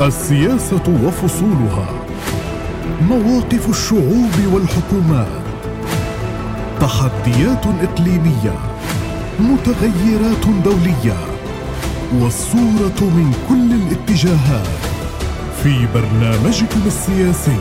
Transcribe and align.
السياسة 0.00 1.06
وفصولها. 1.06 1.88
مواقف 3.02 3.68
الشعوب 3.68 4.34
والحكومات. 4.52 5.42
تحديات 6.80 7.66
إقليمية. 7.66 8.56
متغيرات 9.40 10.46
دولية. 10.64 11.16
والصورة 12.20 13.00
من 13.00 13.34
كل 13.48 13.72
الاتجاهات. 13.82 14.66
في 15.62 15.86
برنامجكم 15.94 16.80
السياسي. 16.86 17.58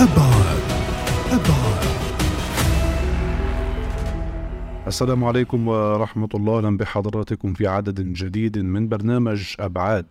أبعاد. 0.00 0.62
أبعاد. 1.30 1.86
السلام 4.86 5.24
عليكم 5.24 5.68
ورحمة 5.68 6.28
الله. 6.34 6.58
أهلا 6.58 6.76
بحضراتكم 6.76 7.54
في 7.54 7.66
عدد 7.66 8.00
جديد 8.00 8.58
من 8.58 8.88
برنامج 8.88 9.54
أبعاد. 9.60 10.06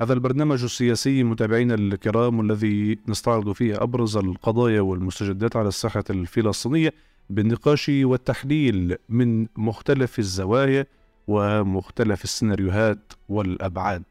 هذا 0.00 0.12
البرنامج 0.12 0.62
السياسي 0.62 1.22
متابعينا 1.24 1.74
الكرام 1.74 2.38
والذي 2.38 2.98
نستعرض 3.08 3.52
فيه 3.52 3.82
أبرز 3.82 4.16
القضايا 4.16 4.80
والمستجدات 4.80 5.56
على 5.56 5.68
الساحة 5.68 6.04
الفلسطينية 6.10 6.94
بالنقاش 7.30 7.88
والتحليل 7.88 8.96
من 9.08 9.46
مختلف 9.56 10.18
الزوايا 10.18 10.86
ومختلف 11.28 12.24
السيناريوهات 12.24 13.12
والأبعاد. 13.28 14.02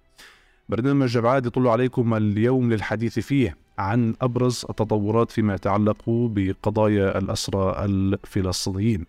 برنامج 0.69 1.17
أبعاد 1.17 1.45
يطل 1.45 1.67
عليكم 1.67 2.13
اليوم 2.13 2.73
للحديث 2.73 3.19
فيه 3.19 3.57
عن 3.77 4.15
أبرز 4.21 4.65
التطورات 4.69 5.31
فيما 5.31 5.55
يتعلق 5.55 6.03
بقضايا 6.07 7.17
الأسرى 7.17 7.85
الفلسطينيين. 7.85 9.05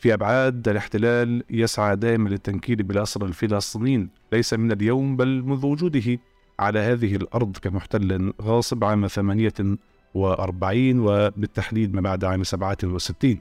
في 0.00 0.14
أبعاد 0.14 0.68
الاحتلال 0.68 1.44
يسعى 1.50 1.96
دائما 1.96 2.28
للتنكيل 2.28 2.82
بالأسرى 2.82 3.26
الفلسطينيين 3.26 4.08
ليس 4.32 4.54
من 4.54 4.72
اليوم 4.72 5.16
بل 5.16 5.42
منذ 5.42 5.66
وجوده 5.66 6.18
على 6.58 6.78
هذه 6.78 7.16
الأرض 7.16 7.56
كمحتل 7.56 8.32
غاصب 8.42 8.84
عام 8.84 9.06
48 9.06 11.00
وبالتحديد 11.00 11.94
ما 11.94 12.00
بعد 12.00 12.24
عام 12.24 12.44
67 12.44 13.38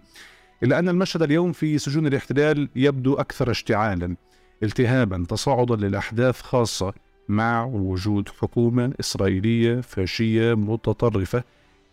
إلا 0.63 0.79
أن 0.79 0.89
المشهد 0.89 1.21
اليوم 1.21 1.51
في 1.51 1.77
سجون 1.77 2.07
الاحتلال 2.07 2.69
يبدو 2.75 3.13
أكثر 3.13 3.51
اشتعالا 3.51 4.15
التهابا 4.63 5.25
تصاعدا 5.29 5.75
للأحداث 5.75 6.41
خاصة 6.41 6.93
مع 7.29 7.63
وجود 7.63 8.29
حكومة 8.29 8.93
إسرائيلية 8.99 9.81
فاشية 9.81 10.53
متطرفة 10.53 11.43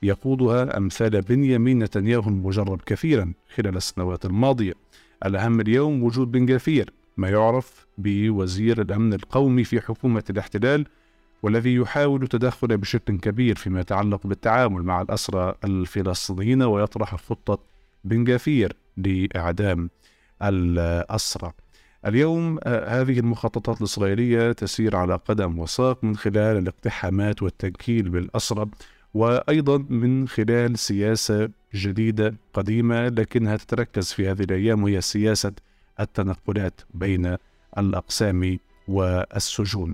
يقودها 0.03 0.77
أمثال 0.77 1.23
بنيامين 1.23 1.79
نتنياهو 1.79 2.29
المجرب 2.29 2.81
كثيرا 2.87 3.33
خلال 3.55 3.77
السنوات 3.77 4.25
الماضية. 4.25 4.75
الأهم 5.27 5.61
اليوم 5.61 6.03
وجود 6.03 6.33
بن 6.33 6.47
جافير 6.47 6.93
ما 7.17 7.29
يعرف 7.29 7.87
بوزير 7.99 8.81
الأمن 8.81 9.15
القومي 9.15 9.65
في 9.65 9.81
حكومة 9.81 10.25
الاحتلال 10.31 10.87
والذي 11.43 11.75
يحاول 11.75 12.23
التدخل 12.23 12.77
بشكل 12.77 13.19
كبير 13.19 13.57
فيما 13.57 13.81
يتعلق 13.81 14.27
بالتعامل 14.27 14.83
مع 14.83 15.03
الأسرى 15.03 15.55
الفلسطينيين 15.65 16.63
ويطرح 16.63 17.15
خطة 17.15 17.59
بن 18.05 18.25
جافير 18.25 18.77
لإعدام 18.97 19.91
الأسرى. 20.43 21.53
اليوم 22.07 22.59
هذه 22.67 23.19
المخططات 23.19 23.79
الإسرائيلية 23.79 24.53
تسير 24.53 24.97
على 24.97 25.15
قدم 25.15 25.59
وساق 25.59 26.05
من 26.05 26.17
خلال 26.17 26.59
الاقتحامات 26.59 27.43
والتنكيل 27.43 28.09
بالأسرى 28.09 28.67
وأيضا 29.17 29.79
من 29.79 30.29
خلال 30.29 30.79
سياسة 30.79 31.49
جديدة 31.75 32.35
قديمة 32.55 33.09
لكنها 33.09 33.57
تتركز 33.57 34.13
في 34.13 34.31
هذه 34.31 34.43
الأيام 34.43 34.83
وهي 34.83 35.01
سياسة 35.01 35.53
التنقلات 36.01 36.81
بين 36.95 37.37
الأقسام 37.79 38.59
والسجون. 38.89 39.93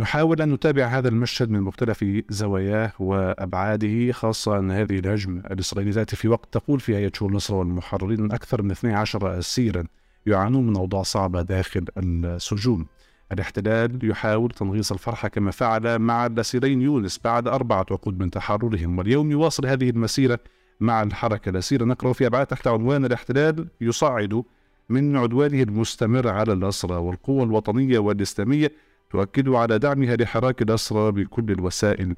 نحاول 0.00 0.42
أن 0.42 0.52
نتابع 0.52 0.86
هذا 0.86 1.08
المشهد 1.08 1.50
من 1.50 1.60
مختلف 1.60 2.04
زواياه 2.28 2.92
وأبعاده 2.98 4.12
خاصة 4.12 4.58
أن 4.58 4.70
هذه 4.70 4.98
الهجمة 4.98 5.40
الإسرائيلية 5.40 5.92
تأتي 5.94 6.16
في 6.16 6.28
وقت 6.28 6.48
تقول 6.52 6.80
فيه 6.80 6.96
هيئه 6.96 7.12
شؤون 7.14 7.30
النصره 7.30 7.56
والمحررين 7.56 8.20
ان 8.20 8.32
أكثر 8.32 8.62
من 8.62 8.70
12 8.70 9.38
اسيرا 9.38 9.84
يعانون 10.26 10.66
من 10.66 10.76
أوضاع 10.76 11.02
صعبة 11.02 11.42
داخل 11.42 11.84
السجون. 11.98 12.86
الاحتلال 13.32 13.98
يحاول 14.02 14.50
تنغيص 14.50 14.92
الفرحة 14.92 15.28
كما 15.28 15.50
فعل 15.50 15.98
مع 15.98 16.26
الأسيرين 16.26 16.82
يونس 16.82 17.20
بعد 17.24 17.48
أربعة 17.48 17.86
عقود 17.90 18.18
من 18.18 18.30
تحررهم 18.30 18.98
واليوم 18.98 19.30
يواصل 19.30 19.66
هذه 19.66 19.90
المسيرة 19.90 20.38
مع 20.80 21.02
الحركة. 21.02 21.48
الأسيرة 21.48 21.84
نقرأ 21.84 22.12
في 22.12 22.26
أبعاد 22.26 22.46
تحت 22.46 22.66
عنوان 22.66 23.04
الاحتلال 23.04 23.68
يصعد 23.80 24.42
من 24.88 25.16
عدوانه 25.16 25.62
المستمر 25.62 26.28
على 26.28 26.52
الأسرى 26.52 26.94
والقوى 26.94 27.42
الوطنية 27.42 27.98
والإسلامية 27.98 28.72
تؤكد 29.10 29.48
على 29.48 29.78
دعمها 29.78 30.16
لحراك 30.16 30.62
الأسرى 30.62 31.12
بكل 31.12 31.52
الوسائل 31.52 32.14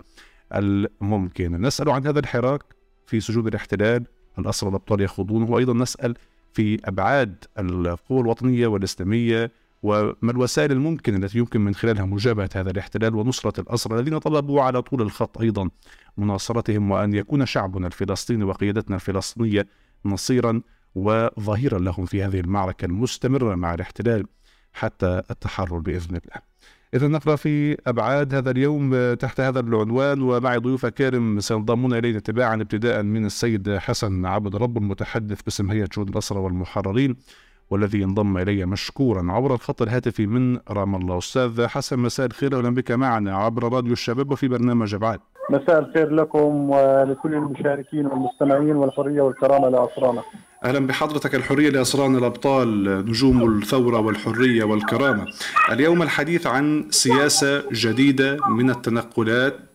الممكنة. 0.54 1.58
نسأل 1.58 1.90
عن 1.90 2.06
هذا 2.06 2.18
الحراك 2.18 2.62
في 3.06 3.20
سجون 3.20 3.48
الاحتلال. 3.48 4.04
الأسرى 4.38 4.70
الأبطال 4.70 5.00
يخوضونه 5.00 5.50
وأيضا 5.50 5.72
نسأل 5.72 6.14
في 6.52 6.78
أبعاد 6.84 7.44
القوى 7.58 8.20
الوطنية 8.20 8.66
والإسلامية 8.66 9.52
وما 9.82 10.30
الوسائل 10.30 10.72
الممكنة 10.72 11.16
التي 11.16 11.38
يمكن 11.38 11.60
من 11.60 11.74
خلالها 11.74 12.04
مجابهة 12.04 12.50
هذا 12.54 12.70
الاحتلال 12.70 13.14
ونصرة 13.14 13.60
الأسرى 13.60 13.98
الذين 13.98 14.18
طلبوا 14.18 14.62
على 14.62 14.82
طول 14.82 15.02
الخط 15.02 15.38
أيضا 15.38 15.70
مناصرتهم 16.16 16.90
وأن 16.90 17.14
يكون 17.14 17.46
شعبنا 17.46 17.86
الفلسطيني 17.86 18.44
وقيادتنا 18.44 18.96
الفلسطينية 18.96 19.66
نصيرا 20.04 20.60
وظهيرا 20.94 21.78
لهم 21.78 22.06
في 22.06 22.22
هذه 22.22 22.40
المعركة 22.40 22.84
المستمرة 22.84 23.54
مع 23.54 23.74
الاحتلال 23.74 24.26
حتى 24.72 25.22
التحرر 25.30 25.78
بإذن 25.78 26.16
الله. 26.16 26.50
إذا 26.94 27.08
نقرأ 27.08 27.36
في 27.36 27.76
أبعاد 27.86 28.34
هذا 28.34 28.50
اليوم 28.50 29.14
تحت 29.14 29.40
هذا 29.40 29.60
العنوان 29.60 30.22
ومعي 30.22 30.58
ضيوف 30.58 30.86
كارم 30.86 31.40
سينضمون 31.40 31.92
إلينا 31.92 32.18
تباعا 32.18 32.54
ابتداء 32.54 33.02
من 33.02 33.26
السيد 33.26 33.76
حسن 33.76 34.26
عبد 34.26 34.56
رب 34.56 34.78
المتحدث 34.78 35.42
باسم 35.42 35.70
هيئة 35.70 35.88
شؤون 35.92 36.08
الأسرى 36.08 36.38
والمحررين. 36.38 37.16
والذي 37.70 38.04
انضم 38.04 38.38
إلي 38.38 38.66
مشكورا 38.66 39.32
عبر 39.32 39.54
الخط 39.54 39.82
الهاتفي 39.82 40.26
من 40.26 40.58
رام 40.70 40.94
الله. 40.94 41.18
أستاذ 41.18 41.66
حسن 41.66 41.98
مساء 41.98 42.26
الخير 42.26 42.58
أهلا 42.58 42.74
بك 42.74 42.90
معنا 42.90 43.36
عبر 43.36 43.72
راديو 43.72 43.92
الشباب 43.92 44.32
وفي 44.32 44.48
برنامج 44.48 44.94
أبعاد. 44.94 45.20
مساء 45.50 45.78
الخير 45.78 46.10
لكم 46.10 46.70
ولكل 46.70 47.34
المشاركين 47.34 48.06
والمستمعين 48.06 48.76
والحرية 48.76 49.22
والكرامة 49.22 49.68
لاسرانا 49.68 50.22
أهلا 50.64 50.86
بحضرتك 50.86 51.34
الحرية 51.34 51.70
لاسرانا 51.70 52.18
الأبطال 52.18 52.84
نجوم 53.06 53.58
الثورة 53.58 53.98
والحرية 53.98 54.64
والكرامة. 54.64 55.26
اليوم 55.72 56.02
الحديث 56.02 56.46
عن 56.46 56.84
سياسة 56.90 57.62
جديدة 57.72 58.36
من 58.48 58.70
التنقلات 58.70 59.69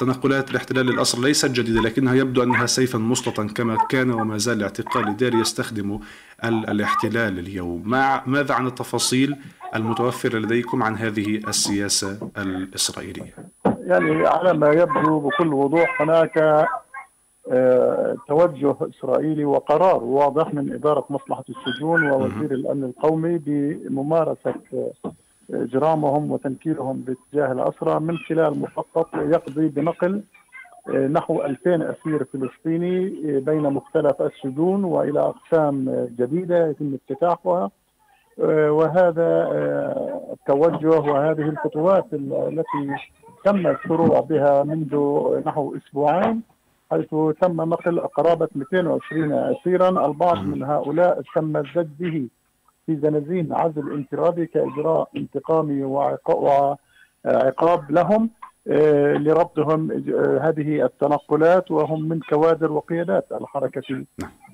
تنقلات 0.00 0.50
الاحتلال 0.50 0.86
للأسر 0.86 1.22
ليست 1.22 1.50
جديدة 1.50 1.80
لكنها 1.80 2.14
يبدو 2.14 2.42
أنها 2.42 2.66
سيفا 2.66 2.98
مسلطا 2.98 3.46
كما 3.46 3.76
كان 3.88 4.10
وما 4.10 4.38
زال 4.38 4.56
الاعتقال 4.56 5.08
الداري 5.08 5.38
يستخدم 5.38 5.98
الاحتلال 6.44 7.38
اليوم. 7.38 7.82
مع 7.86 8.22
ماذا 8.26 8.54
عن 8.54 8.66
التفاصيل 8.66 9.36
المتوفرة 9.74 10.38
لديكم 10.38 10.82
عن 10.82 10.96
هذه 10.96 11.36
السياسة 11.48 12.30
الإسرائيلية؟ 12.38 13.34
يعني 13.66 14.26
على 14.26 14.52
ما 14.52 14.68
يبدو 14.68 15.20
بكل 15.20 15.54
وضوح 15.54 16.02
هناك 16.02 16.66
توجه 18.28 18.76
إسرائيلي 18.82 19.44
وقرار 19.44 20.04
واضح 20.04 20.54
من 20.54 20.72
إدارة 20.72 21.04
مصلحة 21.10 21.44
السجون 21.48 22.10
ووزير 22.10 22.52
الأمن 22.52 22.84
القومي 22.84 23.38
بممارسة 23.38 24.54
إجرامهم 25.50 26.30
وتنكيلهم 26.32 27.04
باتجاه 27.06 27.52
الأسرى 27.52 28.00
من 28.00 28.16
خلال 28.16 28.60
مخطط 28.60 29.14
يقضي 29.14 29.68
بنقل 29.68 30.22
نحو 30.88 31.42
2000 31.42 31.74
أسير 31.74 32.24
فلسطيني 32.24 33.08
بين 33.40 33.62
مختلف 33.62 34.22
السجون 34.22 34.84
وإلى 34.84 35.20
أقسام 35.20 36.06
جديدة 36.18 36.66
يتم 36.68 36.94
افتتاحها. 36.94 37.70
وهذا 38.48 39.48
التوجه 40.32 41.00
وهذه 41.10 41.48
الخطوات 41.48 42.06
التي 42.12 42.96
تم 43.44 43.66
الشروع 43.66 44.20
بها 44.20 44.62
منذ 44.62 44.94
نحو 45.46 45.76
أسبوعين 45.76 46.42
حيث 46.90 47.14
تم 47.40 47.60
نقل 47.60 48.00
قرابة 48.00 48.48
220 48.54 49.32
اسيرا 49.32 50.06
البعض 50.06 50.38
من 50.38 50.62
هؤلاء 50.62 51.22
تم 51.34 51.56
الزج 51.56 51.88
به 52.00 52.28
في 52.88 52.96
زنازين 52.96 53.52
عزل 53.52 53.92
انفرادي 53.92 54.46
كإجراء 54.46 55.08
انتقامي 55.16 55.82
وعقاب 57.24 57.90
لهم 57.90 58.30
لربطهم 59.24 59.90
هذه 60.42 60.84
التنقلات 60.84 61.70
وهم 61.70 62.08
من 62.08 62.20
كوادر 62.20 62.72
وقيادات 62.72 63.26
الحركة. 63.32 64.04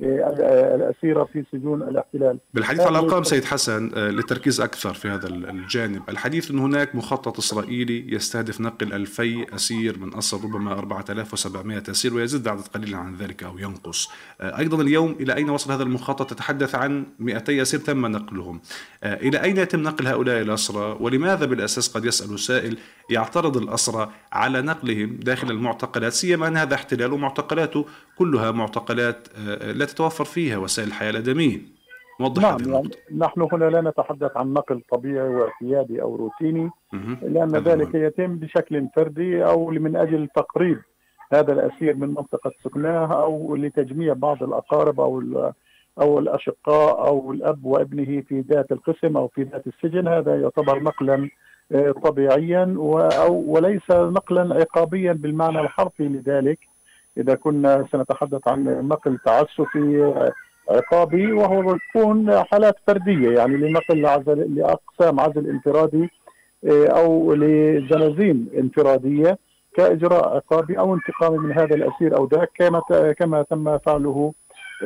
الأسيرة 0.01 1.25
في 1.33 1.45
سجون 1.53 1.83
الاحتلال. 1.83 2.39
بالحديث 2.55 2.81
عن 2.81 2.89
الارقام 2.89 3.23
سيد 3.23 3.45
حسن 3.45 3.89
للتركيز 3.89 4.61
أكثر 4.61 4.95
في 4.95 5.09
هذا 5.09 5.29
الجانب، 5.29 6.03
الحديث 6.09 6.51
إن 6.51 6.59
هناك 6.59 6.95
مخطط 6.95 7.39
إسرائيلي 7.39 8.15
يستهدف 8.15 8.61
نقل 8.61 8.93
2000 8.93 9.47
أسير 9.55 9.99
من 9.99 10.15
أصل 10.15 10.45
ربما 10.45 10.73
4700 10.73 11.83
أسير 11.91 12.15
ويزيد 12.15 12.49
عدد 12.49 12.67
قليلا 12.75 12.99
عن 12.99 13.17
ذلك 13.17 13.43
أو 13.43 13.59
ينقص. 13.59 14.11
أيضا 14.41 14.83
اليوم 14.83 15.17
إلى 15.21 15.35
أين 15.35 15.51
وصل 15.51 15.73
هذا 15.73 15.83
المخطط؟ 15.83 16.31
تتحدث 16.31 16.75
عن 16.75 17.07
200 17.19 17.63
أسير 17.63 17.81
تم 17.81 18.07
نقلهم. 18.07 18.61
إلى 19.05 19.43
أين 19.43 19.57
يتم 19.57 19.83
نقل 19.83 20.07
هؤلاء 20.07 20.43
الأسرى؟ 20.43 20.97
ولماذا 21.01 21.47
بالأساس 21.47 21.89
قد 21.89 22.05
يسأل 22.05 22.39
سائل 22.39 22.79
يعترض 23.11 23.57
الأسرى 23.57 24.11
على 24.33 24.63
نقلهم 24.63 25.17
داخل 25.23 25.51
المعتقلات 25.51 26.13
سيما 26.13 26.49
أن 26.49 26.57
هذا 26.57 26.75
احتلال 26.75 27.13
ومعتقلاته 27.13 27.87
كلها 28.19 28.51
معتقلات 28.51 29.29
لا 29.61 29.84
تتوفر 29.85 30.25
فيها 30.25 30.59
وسائل 30.59 30.89
الحياة 30.89 31.11
الآدمية. 31.11 31.75
وضح 32.21 32.43
نعم 32.43 32.61
هذه 32.61 32.73
يعني 32.73 32.89
نحن 33.19 33.49
هنا 33.53 33.65
لا 33.65 33.81
نتحدث 33.81 34.37
عن 34.37 34.53
نقل 34.53 34.83
طبيعي 34.91 35.29
واعتيادي 35.29 36.03
أو 36.03 36.17
روتيني 36.17 36.71
لأن 37.23 37.51
ذلك 37.51 37.95
يتم 37.95 38.37
بشكل 38.39 38.89
فردي 38.97 39.45
أو 39.45 39.71
من 39.71 39.97
أجل 39.97 40.29
تقريب 40.37 40.79
هذا 41.33 41.53
الأسير 41.53 41.97
من 41.97 42.09
منطقة 42.09 42.53
سكناه 42.65 43.23
أو 43.23 43.57
لتجميع 43.57 44.13
بعض 44.13 44.43
الأقارب 44.43 45.01
أو 45.01 45.23
أو 46.01 46.19
الأشقاء 46.19 47.07
أو 47.07 47.33
الأب 47.33 47.65
وابنه 47.65 48.21
في 48.29 48.41
ذات 48.41 48.73
القسم 48.73 49.17
أو 49.17 49.29
في 49.29 49.43
ذات 49.43 49.67
السجن. 49.67 50.09
هذا 50.09 50.41
يعتبر 50.41 50.83
نقلا 50.83 51.29
آه، 51.73 51.91
طبيعيا 51.91 52.75
وليس 53.29 53.91
نقلا 53.91 54.55
عقابيا 54.55 55.13
بالمعنى 55.13 55.61
الحرفي 55.61 56.09
لذلك. 56.09 56.59
إذا 57.19 57.35
كنا 57.35 57.87
سنتحدث 57.93 58.49
عن 58.49 58.89
نقل 58.89 59.19
تعسفي 59.25 60.13
عقابي 60.71 61.33
وهو 61.33 61.63
بيكون 61.63 62.45
حالات 62.45 62.75
فردية 62.87 63.31
يعني 63.31 63.57
لنقل 63.57 64.07
عزل 64.07 64.55
لأقسام 64.55 65.21
عزل 65.21 65.51
انفرادي 65.51 66.11
آه، 66.65 66.87
أو 66.87 67.35
لجنازين 67.35 68.49
انفرادية 68.59 69.39
كإجراء 69.77 70.37
عقابي 70.37 70.79
أو 70.79 70.95
انتقامي 70.95 71.39
من 71.39 71.53
هذا 71.53 71.75
الأسير 71.75 72.17
أو 72.17 72.29
ذاك 72.33 72.51
كما 72.55 72.81
كما 73.19 73.43
تم 73.43 73.79
فعله 73.79 74.33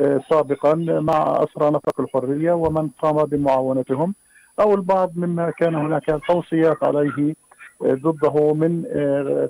آه، 0.01 0.21
سابقا 0.29 0.75
مع 0.75 1.43
أسرى 1.43 1.69
نفق 1.69 2.01
الحرية 2.01 2.51
ومن 2.51 2.89
قام 3.01 3.25
بمعاونتهم 3.25 4.13
أو 4.59 4.75
البعض 4.75 5.11
مما 5.15 5.49
كان 5.49 5.75
هناك 5.75 6.21
توصيات 6.27 6.83
عليه 6.83 7.35
ضده 7.83 8.53
من 8.53 8.83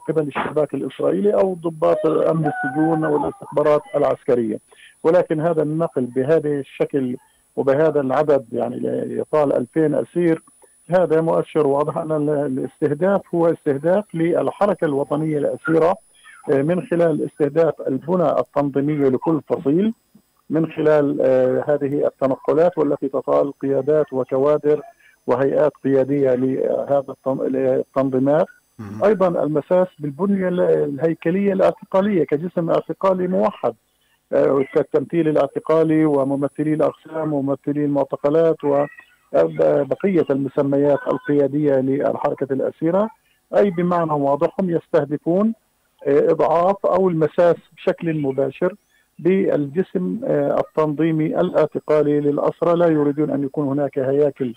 قبل 0.07 0.27
الشباك 0.27 0.73
الإسرائيلي 0.73 1.33
أو 1.33 1.53
ضباط 1.53 2.05
أمن 2.05 2.51
السجون 2.51 3.03
أو 3.03 3.17
الاستخبارات 3.17 3.81
العسكرية. 3.95 4.59
ولكن 5.03 5.41
هذا 5.41 5.63
النقل 5.63 6.05
بهذا 6.05 6.49
الشكل 6.49 7.17
وبهذا 7.55 8.01
العدد 8.01 8.45
يعني 8.51 8.77
يطال 9.19 9.53
2000 9.77 10.01
أسير 10.01 10.43
هذا 10.89 11.21
مؤشر 11.21 11.67
واضح 11.67 11.97
أن 11.97 12.29
الاستهداف 12.29 13.21
هو 13.35 13.47
استهداف 13.47 14.03
للحركة 14.13 14.85
الوطنية 14.85 15.37
الأسيرة 15.37 15.95
آه، 16.51 16.61
من 16.61 16.81
خلال 16.81 17.25
استهداف 17.25 17.73
البنى 17.87 18.39
التنظيمية 18.39 19.09
لكل 19.09 19.41
فصيل 19.49 19.93
من 20.49 20.71
خلال 20.71 21.21
آه، 21.21 21.63
هذه 21.67 22.07
التنقلات 22.07 22.77
والتي 22.77 23.07
تطال 23.07 23.53
قيادات 23.59 24.13
وكوادر 24.13 24.81
وهيئات 25.29 25.71
قيادية 25.83 26.35
لهذا 26.35 27.15
التنظيمات 27.27 28.45
أيضا 29.03 29.27
المساس 29.43 29.87
بالبنية 29.99 30.47
الهيكلية 30.49 31.53
الاعتقاليه 31.53 32.23
كجسم 32.23 32.69
اعتقالي 32.69 33.27
موحد 33.27 33.73
كالتمثيل 34.73 35.27
الاعتقالي 35.27 36.05
وممثلي 36.05 36.73
الأقسام 36.73 37.33
وممثلي 37.33 37.85
المعتقلات 37.85 38.57
وبقية 38.63 40.25
المسميات 40.29 40.99
القيادية 41.07 41.73
للحركة 41.73 42.53
الأسيرة. 42.53 43.09
أي 43.57 43.69
بمعنى 43.69 44.11
واضح 44.11 44.55
هم 44.59 44.69
يستهدفون 44.69 45.53
آه، 46.07 46.31
إضعاف 46.31 46.85
أو 46.85 47.09
المساس 47.09 47.55
بشكل 47.75 48.21
مباشر 48.21 48.75
بالجسم 49.19 50.19
آه، 50.25 50.59
التنظيمي 50.59 51.25
الاعتقالي 51.25 52.19
للاسرى 52.19 52.75
لا 52.75 52.87
يريدون 52.87 53.31
أن 53.31 53.43
يكون 53.43 53.67
هناك 53.67 53.99
هياكل 53.99 54.53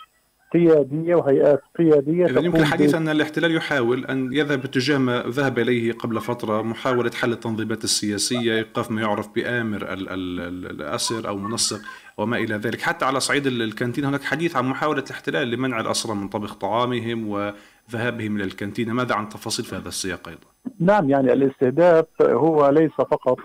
قيادية 0.52 1.14
وهيئات 1.14 1.62
قيادية 1.78 2.26
اذا 2.26 2.40
يمكن 2.40 2.60
الحديث 2.60 2.94
أن 2.94 3.08
الاحتلال 3.08 3.56
يحاول 3.56 4.04
أن 4.04 4.32
يذهب 4.32 4.60
باتجاه 4.60 4.99
ما 4.99 5.22
ذهب 5.26 5.58
إليه 5.58 5.93
قبل 5.93 6.20
فترة 6.20 6.62
محاولة 6.62 7.10
حل 7.10 7.32
التنظيمات 7.32 7.84
السياسية 7.84 8.54
إيقاف 8.54 8.90
ما 8.90 9.00
يعرف 9.00 9.28
بآمر 9.34 9.93
الأسر 9.93 11.28
أو 11.28 11.37
منسق 11.37 11.81
وما 12.19 12.37
إلى 12.37 12.54
ذلك. 12.54 12.81
حتى 12.81 13.04
على 13.04 13.20
صعيد 13.20 13.46
الكانتين 13.46 14.04
هناك 14.04 14.22
حديث 14.22 14.56
عن 14.56 14.64
محاولة 14.64 15.04
الاحتلال 15.06 15.50
لمنع 15.50 15.81
الاسرى 15.81 16.14
من 16.14 16.28
طبخ 16.28 16.54
طعامهم 16.54 17.28
وذهابهم 17.28 18.37
إلى 18.37 18.44
الكانتين. 18.44 18.93
ماذا 18.93 19.14
عن 19.14 19.28
تفاصيل 19.28 19.64
في 19.64 19.76
هذا 19.76 19.88
السياق 19.88 20.28
أيضا؟ 20.28 20.46
نعم 20.81 21.10
يعني 21.10 21.32
الاستهداف 21.32 22.06
هو 22.22 22.69
ليس 22.69 22.90
فقط 22.90 23.38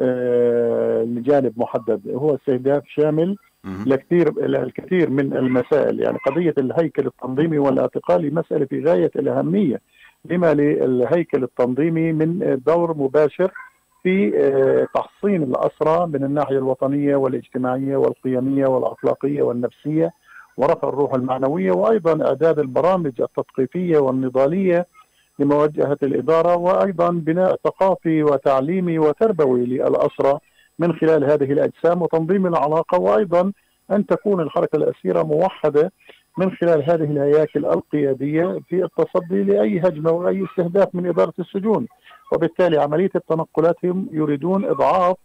آه، 0.00 1.02
لجانب 1.02 1.52
محدد 1.56 2.00
هو 2.08 2.34
استهداف 2.34 2.82
شامل 2.86 3.36
لكثير 3.64 4.28
الكثير 4.38 5.10
من 5.10 5.36
المسائل 5.36 6.00
يعني 6.00 6.18
قضية 6.26 6.54
الهيكل 6.58 7.06
التنظيمي 7.06 7.58
والاعتقالي 7.58 8.30
مسألة 8.30 8.64
في 8.64 8.84
غاية 8.84 9.10
الأهمية. 9.16 9.80
لما 10.24 10.54
للهيكل 10.54 11.42
التنظيمي 11.42 12.12
من 12.12 12.60
دور 12.66 12.96
مباشر 12.96 13.52
في 14.02 14.32
آه، 14.38 14.86
تحصين 14.94 15.42
الأسرى 15.42 16.06
من 16.06 16.24
الناحية 16.24 16.58
الوطنية 16.58 17.16
والاجتماعية 17.16 17.96
والقيمية 17.96 18.66
والأخلاقية 18.66 19.42
والنفسية 19.42 20.10
ورفع 20.56 20.88
الروح 20.88 21.14
المعنوية 21.14 21.72
وأيضا 21.72 22.26
إعداد 22.26 22.58
البرامج 22.58 23.12
التثقيفية 23.20 23.98
والنضالية 23.98 24.86
لمواجهه 25.38 25.98
الإدارة 26.02 26.56
وأيضا 26.56 27.10
بناء 27.10 27.56
ثقافي 27.64 28.22
وتعليمي 28.22 28.98
وتربوي 28.98 29.64
للأسرى 29.66 30.38
من 30.80 30.92
خلال 30.92 31.24
هذه 31.24 31.52
الأجسام 31.52 32.02
وتنظيم 32.02 32.46
العلاقة 32.46 33.00
وأيضا 33.00 33.52
أن 33.90 34.06
تكون 34.06 34.40
الحركة 34.40 34.76
الأسيرة 34.76 35.22
موحدة 35.22 35.92
من 36.38 36.50
خلال 36.50 36.90
هذه 36.90 37.04
الهياكل 37.04 37.66
القيادية 37.66 38.60
في 38.68 38.84
التصدي 38.84 39.42
لأي 39.42 39.80
هجمة 39.80 40.10
وأي 40.10 40.44
استهداف 40.44 40.94
من 40.94 41.06
إدارة 41.06 41.32
السجون. 41.38 41.86
وبالتالي 42.32 42.78
عملية 42.78 43.10
التنقلات 43.16 43.76
هم 43.84 44.08
يريدون 44.12 44.64
إضعاف 44.64 45.16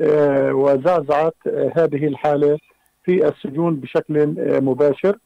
آه، 0.00 0.52
وزعزعة 0.52 1.32
آه، 1.46 1.72
هذه 1.76 2.06
الحالة 2.06 2.58
في 3.04 3.28
السجون 3.28 3.76
بشكل 3.76 4.18
آه، 4.18 4.60
مباشر. 4.60 5.16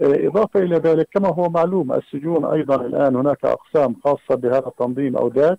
إضافة 0.00 0.60
إلى 0.60 0.76
ذلك 0.76 1.08
كما 1.14 1.28
هو 1.28 1.48
معلوم 1.48 1.92
السجون 1.92 2.44
أيضا 2.44 2.74
الآن 2.74 3.16
هناك 3.16 3.44
أقسام 3.44 3.96
خاصة 4.04 4.34
بهذا 4.34 4.66
التنظيم 4.66 5.16
أو 5.16 5.28
ذاك 5.28 5.58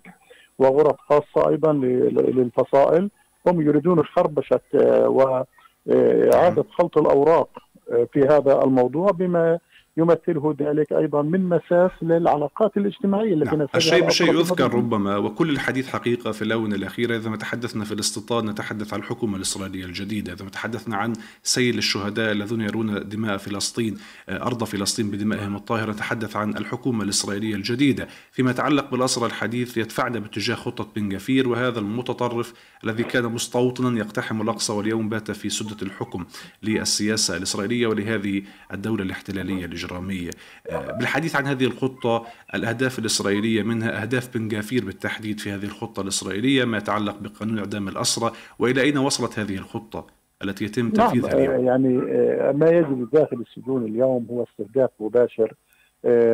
وغرف 0.58 0.96
خاصة 0.98 1.48
أيضا 1.48 1.72
للفصائل. 1.72 3.10
هم 3.48 3.60
يريدون 3.60 4.04
خربشة 4.04 4.60
آه، 4.74 5.08
وإعادة 5.08 6.64
خلط 6.78 6.98
الأوراق 6.98 7.48
آه، 7.92 8.08
في 8.12 8.20
هذا 8.20 8.62
الموضوع 8.64 9.10
بما 9.10 9.58
يمثله 9.96 10.56
ذلك 10.60 10.92
أيضا 10.92 11.22
من 11.22 11.48
مساس 11.48 11.90
للعلاقات 12.02 12.76
الاجتماعية 12.76 13.34
التي 13.34 13.56
نعم. 13.56 13.66
الشيء 13.74 14.04
بالشيء 14.04 14.34
يذكر 14.34 14.74
ربما 14.74 15.16
وكل 15.16 15.50
الحديث 15.50 15.88
حقيقة 15.88 16.32
في 16.32 16.42
الاونه 16.42 16.74
الأخيرة 16.74 17.16
إذا 17.16 17.30
ما 17.30 17.36
تحدثنا 17.36 17.84
في 17.84 17.92
الاستيطان 17.92 18.50
نتحدث 18.50 18.94
عن 18.94 19.00
الحكومة 19.00 19.36
الإسرائيلية 19.36 19.84
الجديدة، 19.84 20.32
إذا 20.32 20.44
ما 20.44 20.50
تحدثنا 20.50 20.96
عن 20.96 21.12
سيل 21.42 21.78
الشهداء 21.78 22.32
الذين 22.32 22.60
يرون 22.60 23.08
دماء 23.08 23.36
فلسطين 23.36 23.98
آه، 24.28 24.46
أرض 24.46 24.64
فلسطين 24.64 25.10
بدمائهم 25.10 25.56
الطاهرة 25.56 25.92
نتحدث 25.92 26.36
عن 26.36 26.56
الحكومة 26.56 27.04
الإسرائيلية 27.04 27.54
الجديدة، 27.54 28.08
فيما 28.32 28.50
يتعلق 28.50 28.90
بالاسرى 28.90 29.26
الحديث 29.26 29.76
يدفعنا 29.76 30.18
باتجاه 30.18 30.54
خطة 30.54 30.88
بن 30.96 31.08
جفير 31.08 31.48
وهذا 31.48 31.78
المتطرف 31.78 32.52
الذي 32.84 33.02
كان 33.02 33.24
مستوطنا 33.24 33.98
يقتحم 33.98 34.42
الأقصى 34.42 34.72
واليوم 34.72 35.08
بات 35.08 35.30
في 35.30 35.48
سدة 35.48 35.76
الحكم 35.82 36.24
للسياسة 36.62 37.36
الإسرائيلية 37.36 37.86
ولهذه 37.86 38.42
الدولة 38.72 39.02
الاحتلالية 39.02 39.66
الإجرامية. 39.86 40.30
آه، 40.70 40.92
بالحديث 40.92 41.36
عن 41.36 41.46
هذه 41.46 41.64
الخطة 41.64 42.26
الأهداف 42.54 42.98
الإسرائيلية 42.98 43.62
منها 43.62 44.02
أهداف 44.02 44.36
بن 44.38 44.48
جافير 44.48 44.84
بالتحديد 44.84 45.40
في 45.40 45.50
هذه 45.50 45.64
الخطة 45.64 46.02
الإسرائيلية 46.02 46.64
ما 46.64 46.78
يتعلق 46.78 47.18
بقانون 47.20 47.58
إعدام 47.58 47.88
الأسرى. 47.88 48.32
وإلى 48.58 48.82
أين 48.82 48.98
وصلت 48.98 49.38
هذه 49.38 49.54
الخطة 49.54 50.06
التي 50.42 50.64
يتم 50.64 50.90
تنفيذها 50.90 51.30
نعم 51.30 51.40
اليوم؟ 51.40 51.66
يعني 51.66 52.12
آه، 52.12 52.52
ما 52.52 52.66
يجري 52.66 53.06
داخل 53.12 53.36
السجون 53.40 53.84
اليوم 53.84 54.26
هو 54.30 54.44
استهداف 54.44 54.90
مباشر 55.00 55.54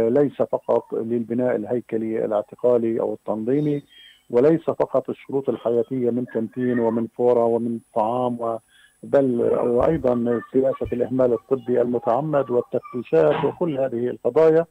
ليس 0.08 0.36
فقط 0.36 0.94
للبناء 0.94 1.56
الهيكلي 1.56 2.24
الاعتقالي 2.24 3.00
أو 3.00 3.14
التنظيمي 3.14 3.82
وليس 4.30 4.60
فقط 4.60 5.10
الشروط 5.10 5.48
الحياتية 5.48 6.10
من 6.10 6.24
كانتين 6.24 6.78
ومن 6.78 7.06
فورة 7.16 7.44
ومن 7.44 7.78
طعام 7.94 8.40
و 8.40 8.58
بل 9.02 9.40
وأيضا 9.62 10.40
سياسة 10.52 10.86
الإهمال 10.92 11.32
الطبي 11.32 11.80
المتعمد 11.82 12.50
والتفتيشات 12.50 13.44
وكل 13.44 13.78
هذه 13.78 14.08
القضايا 14.08 14.66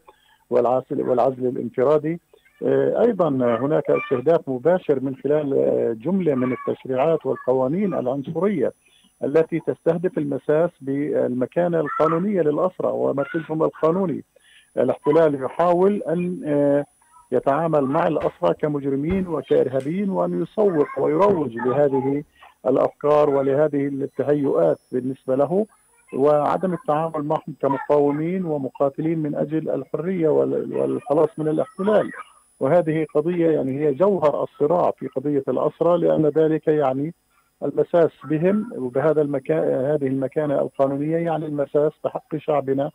والعزل 0.50 1.02
والعزل 1.10 1.48
الانفرادي 1.48 2.20
أيضا 3.06 3.30
هناك 3.62 3.84
استهداف 3.92 4.50
مباشر 4.50 5.00
من 5.00 5.16
خلال 5.16 5.50
جملة 6.02 6.36
من 6.36 6.54
التشريعات 6.54 7.26
والقوانين 7.26 7.94
العنصرية 7.94 8.74
التي 9.24 9.60
تستهدف 9.60 10.18
المساس 10.18 10.70
بالمكانة 10.82 11.80
القانونية 11.80 12.42
للأسرى 12.42 12.92
ومركزهم 12.94 13.64
القانوني. 13.64 14.24
الاحتلال 14.78 15.44
يحاول 15.44 16.04
أن 16.08 16.40
يتعامل 17.32 17.82
مع 17.82 18.08
الأسرى 18.08 18.54
كمجرمين 18.62 19.28
وكإرهابيين 19.28 20.10
وأن 20.10 20.42
يسوق 20.42 20.88
ويروج 21.00 21.56
لهذه 21.56 22.24
الأفكار 22.68 23.30
ولهذه 23.30 23.88
التهيؤات 23.88 24.80
بالنسبة 24.92 25.36
له 25.36 25.66
وعدم 26.14 26.74
التعامل 26.74 27.24
معهم 27.24 27.56
كمقاومين 27.62 28.46
ومقاتلين 28.46 29.20
من 29.20 29.36
أجل 29.36 29.70
الحرية 29.70 30.30
والخلاص 30.30 31.30
من 31.38 31.48
الاحتلال. 31.48 32.12
وهذه 32.60 33.06
قضية 33.16 33.50
يعني 33.50 33.80
هي 33.80 33.94
جوهر 33.94 34.44
الصراع 34.44 34.92
في 34.92 35.08
قضية 35.08 35.44
الأسرى 35.48 35.98
لأن 35.98 36.26
ذلك 36.26 36.68
يعني 36.68 37.14
المساس 37.64 38.12
بهم 38.24 38.70
وبهذا 38.78 39.22
المكان 39.22 39.86
هذه 39.86 40.08
المكانة 40.08 40.62
القانونية 40.62 41.18
يعني 41.18 41.46
المساس 41.46 41.92
بحق 42.04 42.36
شعبنا 42.38 42.92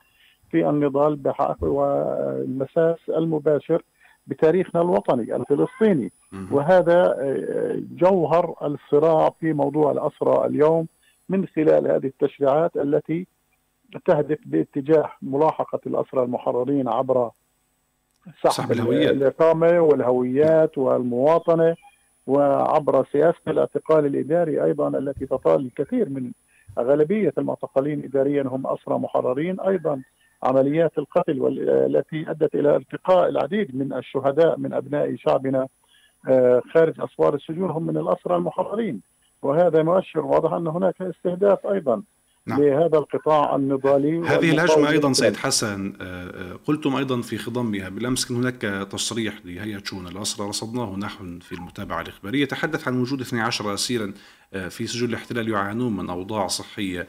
في 0.50 0.68
النضال 0.68 1.16
بحق 1.16 1.64
والمساس 1.64 2.96
المباشر 3.08 3.82
بتاريخنا 4.26 4.82
الوطني 4.82 5.36
الفلسطيني. 5.36 6.12
وهذا 6.50 7.16
جوهر 7.92 8.54
الصراع 8.62 9.30
في 9.40 9.52
موضوع 9.52 9.92
الأسرى 9.92 10.46
اليوم 10.46 10.86
من 11.28 11.46
خلال 11.46 11.86
هذه 11.90 12.06
التشريعات 12.06 12.76
التي 12.76 13.26
تهدف 14.04 14.38
باتجاه 14.46 15.10
ملاحقة 15.22 15.80
الأسرى 15.86 16.22
المحررين 16.22 16.88
عبر 16.88 17.30
سحب 18.42 18.72
الإقامة 19.10 19.80
والهويات 19.80 20.78
والمواطنة 20.78 21.76
وعبر 22.26 23.06
سياسة 23.12 23.40
الاعتقال 23.48 24.06
الإداري 24.06 24.64
أيضا 24.64 24.88
التي 24.88 25.26
تطال 25.26 25.60
الكثير 25.66 26.08
من 26.08 26.32
غالبية 26.78 27.32
المعتقلين 27.38 28.04
إداريا 28.04 28.42
هم 28.42 28.66
أسرى 28.66 28.98
محررين 28.98 29.60
أيضا. 29.60 30.02
عمليات 30.42 30.98
القتل 30.98 31.58
التي 31.68 32.30
أدت 32.30 32.54
إلى 32.54 32.76
التقاء 32.76 33.28
العديد 33.28 33.76
من 33.76 33.92
الشهداء 33.92 34.58
من 34.58 34.72
أبناء 34.72 35.16
شعبنا 35.16 35.68
آه، 36.28 36.62
خارج 36.74 37.00
أسوار 37.00 37.34
السجون 37.34 37.70
هم 37.70 37.86
من 37.86 37.96
الأسرى 37.96 38.36
المحررين 38.36 39.00
وهذا 39.42 39.82
مؤشر 39.82 40.20
واضح 40.20 40.52
أن 40.52 40.66
هناك 40.66 41.02
استهداف 41.02 41.66
أيضا 41.66 42.02
نعم. 42.46 42.62
لهذا 42.62 42.98
القطاع 42.98 43.56
النضالي 43.56 44.18
هذه 44.18 44.50
الهجمة 44.50 44.88
أيضا 44.88 45.12
سيد 45.12 45.36
حسن 45.36 45.92
آه، 46.00 46.04
آه، 46.04 46.58
قلتم 46.66 46.96
أيضا 46.96 47.20
في 47.20 47.38
خضمها 47.38 47.88
بالأمس 47.88 48.28
كان 48.28 48.36
هناك 48.36 48.88
تصريح 48.90 49.34
لهيئة 49.44 49.82
شؤون 49.84 50.06
الأسرى 50.06 50.48
رصدناه 50.48 50.96
نحن 50.96 51.38
في 51.38 51.52
المتابعة 51.52 52.00
الإخبارية 52.00 52.42
يتحدث 52.42 52.88
عن 52.88 53.00
وجود 53.00 53.20
12 53.20 53.74
أسيرا 53.74 54.12
في 54.68 54.86
سجون 54.86 55.08
الاحتلال 55.08 55.48
يعانون 55.48 55.96
من 55.96 56.10
أوضاع 56.10 56.46
صحية 56.46 57.06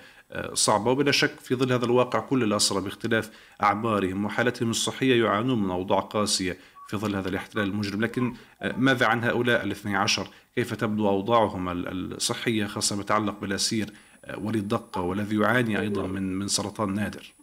صعبة 0.53 0.91
وبلا 0.91 1.11
شك 1.11 1.39
في 1.39 1.55
ظل 1.55 1.73
هذا 1.73 1.85
الواقع 1.85 2.19
كل 2.19 2.43
الأسرى 2.43 2.81
باختلاف 2.81 3.31
أعمارهم 3.63 4.25
وحالتهم 4.25 4.69
الصحية 4.69 5.23
يعانون 5.23 5.63
من 5.63 5.71
أوضاع 5.71 5.99
قاسية 5.99 6.57
في 6.87 6.97
ظل 6.97 7.15
هذا 7.15 7.29
الاحتلال 7.29 7.69
المجرم. 7.69 8.01
لكن 8.01 8.33
آه، 8.61 8.73
ماذا 8.77 9.05
عن 9.05 9.23
هؤلاء 9.23 9.63
الاثني 9.63 9.95
عشر؟ 9.95 10.27
كيف 10.55 10.73
تبدو 10.73 11.09
أوضاعهم 11.09 11.69
الصحية 11.69 12.65
خاصة 12.65 12.95
ما 12.95 13.01
يتعلق 13.01 13.39
بالأسير 13.41 13.85
آه، 14.25 14.39
وليد 14.39 14.67
دقة 14.67 15.01
والذي 15.01 15.39
يعاني 15.39 15.79
أيضا 15.79 16.07
من 16.07 16.39
من 16.39 16.47
سرطان 16.47 16.93
نادر؟ 16.93 17.33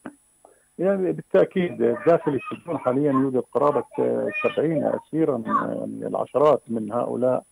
يعني 0.78 1.12
بالتأكيد 1.12 1.78
داخل 2.06 2.40
السجون 2.40 2.78
حاليا 2.78 3.12
يوجد 3.12 3.42
قرابة 3.52 3.84
70 4.56 4.82
اسيرا 4.82 5.42
يعني 5.46 6.06
العشرات 6.06 6.62
من 6.68 6.92
هؤلاء 6.92 7.42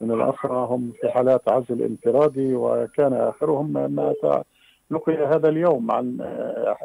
من 0.00 0.10
الاسرى 0.10 0.66
هم 0.70 0.92
في 1.00 1.10
حالات 1.10 1.48
عزل 1.48 1.82
انفرادي 1.82 2.54
وكان 2.54 3.12
آخرهم 3.12 3.94
مات 3.94 4.44
لقي 4.92 5.26
هذا 5.26 5.48
اليوم 5.48 5.90
عن 5.90 6.20
آه، 6.20 6.76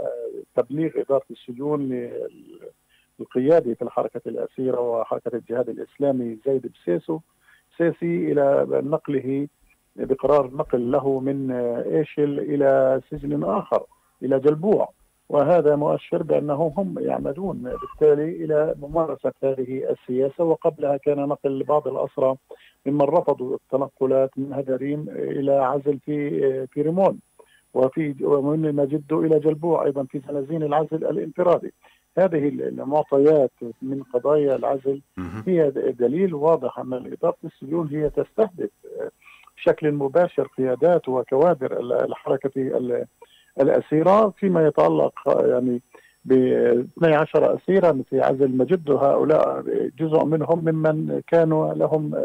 تبليغ 0.55 0.91
إدارة 0.95 1.25
السجون 1.31 2.09
للقيادي 3.19 3.75
في 3.75 3.81
الحركة 3.81 4.21
الأسيرة 4.27 4.81
وحركة 4.81 5.35
الجهاد 5.35 5.69
الإسلامي 5.69 6.37
زيد 6.45 6.71
بسيسو. 6.73 7.19
سيسي 7.77 8.31
إلى 8.31 8.67
نقله 8.69 9.47
بقرار 9.95 10.51
نقل 10.53 10.91
له 10.91 11.19
من 11.19 11.51
ايشل 11.51 12.39
إلى 12.39 13.01
سجن 13.11 13.43
آخر 13.43 13.83
إلى 14.23 14.39
جلبوع. 14.39 14.89
وهذا 15.29 15.75
مؤشر 15.75 16.23
بانهم 16.23 16.73
هم 16.77 16.99
يعمدون 16.99 17.57
بالتالي 17.63 18.29
إلى 18.43 18.75
ممارسة 18.81 19.33
هذه 19.43 19.89
السياسة. 19.89 20.43
وقبلها 20.43 20.97
كان 20.97 21.17
نقل 21.17 21.63
بعض 21.63 21.87
الأسرى 21.87 22.35
ممن 22.85 23.01
رفضوا 23.01 23.55
التنقلات 23.55 24.29
من 24.37 24.53
هدريم 24.53 25.05
إلى 25.09 25.51
عزل 25.51 25.99
في 25.99 26.67
في 26.67 26.81
ريمون. 26.81 27.19
وفي 27.73 28.15
ومن 28.21 28.75
مجده 28.75 29.19
إلى 29.19 29.39
جلبوع 29.39 29.85
أيضا 29.85 30.03
في 30.03 30.21
زنازين 30.29 30.63
العزل 30.63 31.05
الانفرادي. 31.05 31.73
هذه 32.17 32.47
المعطيات 32.47 33.51
من 33.81 34.03
قضايا 34.13 34.55
العزل 34.55 35.01
هي 35.47 35.71
دليل 35.99 36.33
واضح 36.33 36.79
أن 36.79 36.93
اداره 36.93 37.37
السجون 37.45 37.87
هي 37.87 38.09
تستهدف 38.09 38.69
بشكل 39.57 39.91
مباشر 39.91 40.47
قيادات 40.57 41.09
وكوادر 41.09 41.79
الحركة 42.05 42.51
الأسيرة 43.61 44.29
فيما 44.29 44.67
يتعلق 44.67 45.13
يعني 45.27 45.81
ب 46.25 46.31
12 46.97 47.55
اسيرا 47.55 48.03
في 48.09 48.21
عزل 48.21 48.57
مجده 48.57 48.95
هؤلاء 48.95 49.63
جزء 49.99 50.25
منهم 50.25 50.59
ممن 50.65 51.21
كانوا 51.27 51.73
لهم 51.73 52.15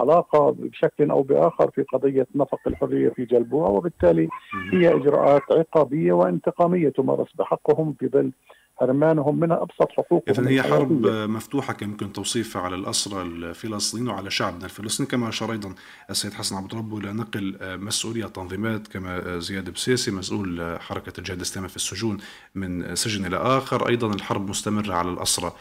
علاقة 0.00 0.50
بشكل 0.58 1.10
أو 1.10 1.22
بآخر 1.22 1.70
في 1.70 1.82
قضية 1.82 2.26
نفق 2.34 2.60
الحرية 2.66 3.08
في 3.08 3.24
جلبوع 3.24 3.68
وبالتالي 3.68 4.28
هي 4.72 4.94
إجراءات 4.94 5.42
عقابية 5.50 6.12
وانتقامية 6.12 6.88
تمارس 6.88 7.32
بحقهم 7.38 7.94
في 7.98 8.08
ظل 8.08 8.32
حرمانهم 8.80 9.40
من 9.40 9.52
أبسط 9.52 9.88
حقوقهم 9.96 10.22
اذا 10.28 10.48
هي 10.48 10.62
حرب 10.62 11.06
مفتوحة 11.06 11.72
كما 11.72 11.90
يمكن 11.90 12.12
توصيفها 12.12 12.62
على 12.62 12.76
الأسرى 12.76 13.22
الفلسطينيين 13.22 14.10
وعلى 14.10 14.30
شعبنا 14.30 14.64
الفلسطيني. 14.64 15.08
كما 15.08 15.28
أشار 15.28 15.52
أيضا 15.52 15.74
السيد 16.10 16.34
حسن 16.34 16.56
عبد 16.56 16.74
ربه 16.74 16.98
إلى 16.98 17.12
نقل 17.12 17.58
مسؤولية 17.62 18.26
تنظيمات 18.26 18.88
كما 18.88 19.38
زياد 19.38 19.70
بسيسي 19.70 20.10
مسؤول 20.10 20.76
حركة 20.80 21.12
الجهاد 21.18 21.36
الاسلامي 21.36 21.68
في 21.68 21.76
السجون 21.76 22.18
من 22.54 22.94
سجن 22.94 23.26
إلى 23.26 23.36
آخر. 23.36 23.88
أيضا 23.88 24.14
الحرب 24.14 24.48
مستمرة 24.48 24.94
على 24.94 25.10
الأسرى 25.10 25.52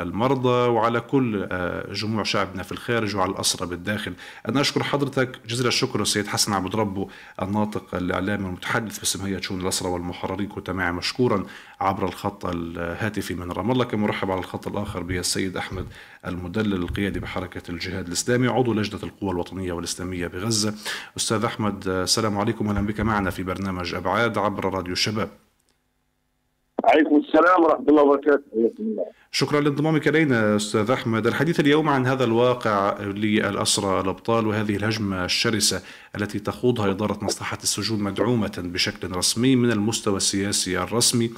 المرضى 0.00 0.68
وعلى 0.68 1.00
كل 1.00 1.48
جموع 1.92 2.22
شعبنا 2.22 2.62
في 2.62 2.72
الخارج 2.72 3.16
وعلى 3.16 3.32
الأسرى 3.32 3.68
بالداخل. 3.68 4.14
أنا 4.48 4.60
أشكر 4.60 4.82
حضرتك 4.82 5.40
جزيل 5.46 5.66
الشكر 5.66 6.02
السيد 6.02 6.26
حسن 6.26 6.52
عبد 6.52 6.76
ربه 6.76 7.08
الناطق 7.42 7.94
الإعلامي 7.94 8.46
المتحدث 8.46 8.98
باسم 8.98 9.24
هيئه 9.24 9.40
شؤون 9.40 9.60
الأسرى 9.60 9.88
والمحررين. 9.88 10.48
كنت 10.48 10.70
معي 10.70 10.92
مشكورا 10.92 11.44
عبر 11.80 12.04
الخط 12.04 12.46
الهاتفي 12.46 13.34
من 13.34 13.52
رام 13.52 13.70
الله. 13.70 13.84
كمرحب 13.84 14.30
على 14.30 14.40
الخط 14.40 14.68
الآخر 14.68 15.02
به 15.02 15.18
السيد 15.18 15.56
أحمد 15.56 15.86
المدلل 16.26 16.74
القيادي 16.74 17.20
بحركة 17.20 17.70
الجهاد 17.70 18.06
الإسلامي. 18.06 18.48
عضو 18.48 18.74
لجنة 18.74 19.02
القوى 19.02 19.30
الوطنية 19.30 19.72
والإسلامية 19.72 20.26
بغزة. 20.26 20.74
أستاذ 21.16 21.44
أحمد 21.44 21.88
السلام 21.88 22.38
عليكم. 22.38 22.68
أهلا 22.68 22.86
بك 22.86 23.00
معنا 23.00 23.30
في 23.30 23.42
برنامج 23.42 23.94
أبعاد 23.94 24.38
عبر 24.38 24.74
راديو 24.74 24.92
الشباب. 24.92 25.43
السلام 27.34 27.64
ورحمة 27.64 27.88
الله 27.88 28.02
وبركاته. 28.02 28.70
شكرا 29.32 29.60
لانضمامك 29.60 30.08
إلينا 30.08 30.56
أستاذ 30.56 30.90
أحمد. 30.90 31.26
الحديث 31.26 31.60
اليوم 31.60 31.88
عن 31.88 32.06
هذا 32.06 32.24
الواقع 32.24 33.02
للأسرى 33.02 34.00
الأبطال 34.00 34.46
وهذه 34.46 34.76
الهجمة 34.76 35.24
الشرسة 35.24 35.82
التي 36.16 36.38
تخوضها 36.38 36.90
إدارة 36.90 37.18
مصلحة 37.24 37.58
السجون 37.62 38.02
مدعومة 38.02 38.62
بشكل 38.64 39.16
رسمي 39.16 39.56
من 39.56 39.72
المستوى 39.72 40.16
السياسي 40.16 40.78
الرسمي 40.78 41.30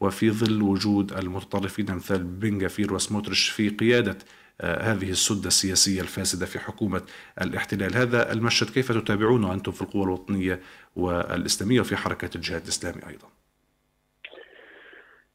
وفي 0.00 0.30
ظل 0.30 0.62
وجود 0.62 1.12
المتطرفين 1.12 1.94
مثل 1.94 2.18
بن 2.18 2.64
غفير 2.64 2.94
وسموترش 2.94 3.48
في 3.48 3.68
قيادة 3.68 4.18
آه، 4.60 4.92
هذه 4.92 5.10
السدة 5.10 5.48
السياسية 5.48 6.00
الفاسدة 6.00 6.46
في 6.46 6.58
حكومة 6.58 7.02
الاحتلال. 7.40 7.96
هذا 7.96 8.32
المشهد 8.32 8.70
كيف 8.70 8.92
تتابعونه 8.92 9.52
أنتم 9.52 9.72
في 9.72 9.82
القوى 9.82 10.04
الوطنية 10.04 10.60
والإسلامية 10.96 11.80
وفي 11.80 11.96
حركة 11.96 12.30
الجهاد 12.36 12.62
الإسلامي 12.62 13.02
أيضا؟ 13.08 13.41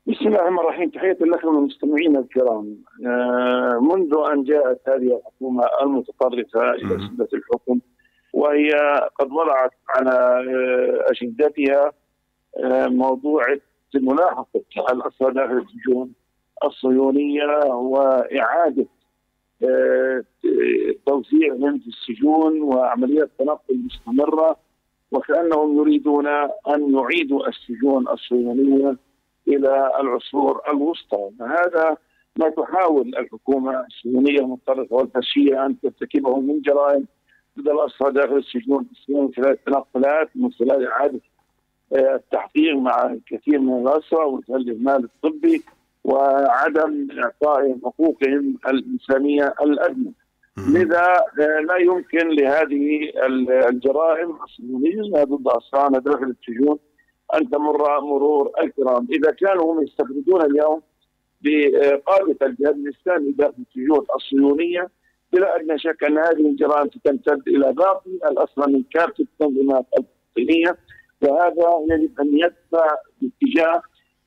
بسم 0.08 0.28
الله 0.28 0.40
الرحمن 0.40 0.60
الرحيم. 0.60 0.90
تحية 0.90 1.18
لكم 1.22 1.58
المستمعين 1.58 2.18
الكرام. 2.18 2.78
آه، 3.06 3.80
منذ 3.82 4.14
أن 4.34 4.44
جاءت 4.44 4.90
هذه 4.90 5.18
الحكومة 5.18 5.64
المتطرفة 5.82 6.72
إلى 6.72 6.90
سدة 6.90 7.28
الحكم 7.34 7.80
وهي 8.34 8.70
قد 9.20 9.32
وضعت 9.32 9.72
على 9.90 10.12
آه، 10.12 11.12
أجندتها 11.12 11.92
آه، 12.64 12.88
موضوع 12.88 13.44
ملاحقة 13.96 14.62
الأسرى 14.92 15.34
داخل 15.34 15.58
السجون 15.58 16.14
الصهيونية 16.64 17.46
وإعادة 17.66 18.86
توزيعهم 21.06 21.80
في 21.80 21.88
السجون 21.88 22.62
وعمليات 22.62 23.30
تنقل 23.40 23.80
مستمرة 23.86 24.58
وكأنهم 25.12 25.78
يريدون 25.78 26.28
أن 26.68 26.94
يعيدوا 26.94 27.48
السجون 27.48 28.08
الصهيونية 28.08 29.07
إلى 29.48 29.92
العصور 30.00 30.62
الوسطى 30.70 31.30
هذا 31.42 31.98
ما 32.40 32.50
تحاول 32.50 33.16
الحكومة 33.18 33.86
الصهيونيه 33.86 34.40
المتطرفة 34.40 34.96
والفاشية 34.96 35.66
أن 35.66 35.80
ترتكبه 35.80 36.40
من 36.40 36.62
جرائم 36.62 37.06
ضد 37.60 37.70
الأسرى 37.70 38.12
داخل 38.12 38.38
السجون 38.38 38.88
من 39.10 39.34
خلال 39.36 39.50
التنقلات 39.50 40.30
من 40.36 40.52
خلال 40.52 40.88
إعادة 40.88 41.20
آه، 41.94 42.16
التحقيق 42.16 42.76
مع 42.76 43.16
كثير 43.28 43.60
من 43.60 43.88
الأسرى 43.88 44.26
ومثل 44.26 44.56
الإهمال 44.56 45.04
الطبي 45.04 45.64
وعدم 46.04 47.08
اعطائهم 47.20 47.82
حقوقهم 47.86 48.58
الإنسانية 48.68 49.54
الأدنى. 49.62 50.14
لذا 50.58 51.14
آه، 51.40 51.60
لا 51.60 51.78
يمكن 51.78 52.28
لهذه 52.30 53.12
الجرائم 53.70 54.38
الصهيونيه 54.44 55.24
ضد 55.24 55.48
أسرانا 55.48 56.00
داخل 56.00 56.36
السجون 56.40 56.80
ان 57.36 57.50
تمر 57.50 58.02
مرور 58.02 58.52
الكرام، 58.64 59.08
إذا 59.12 59.32
كانوا 59.32 59.74
هم 59.74 59.84
يستفردون 59.84 60.42
اليوم 60.42 60.82
بقاده 61.42 62.38
الجهاد 62.42 62.76
الإسلامي 62.76 63.32
داخل 63.32 63.54
السجون 63.70 64.06
الصهيونية 64.16 64.90
بلا 65.34 65.56
أدنى 65.56 65.80
شك 65.80 66.04
أن 66.04 66.18
هذه 66.18 66.50
الجرائم 66.50 66.90
ستمتد 66.90 67.48
إلى 67.48 67.74
باقي 67.74 68.12
الاسرى 68.12 68.74
من 68.74 68.84
كافة 68.94 69.14
التنظيمات 69.20 69.86
الفلسطينيه 69.98 70.78
وهذا 71.22 71.96
يجب 71.96 72.20
أن 72.20 72.38
يدفع 72.38 72.96
باتجاه 73.22 73.82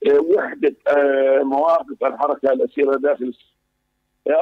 آه، 0.07 0.21
وحدة 0.21 0.77
آه، 0.89 1.43
مواقف 1.43 2.05
الحركة 2.05 2.53
الأسيرة 2.53 2.97
داخل 2.97 3.33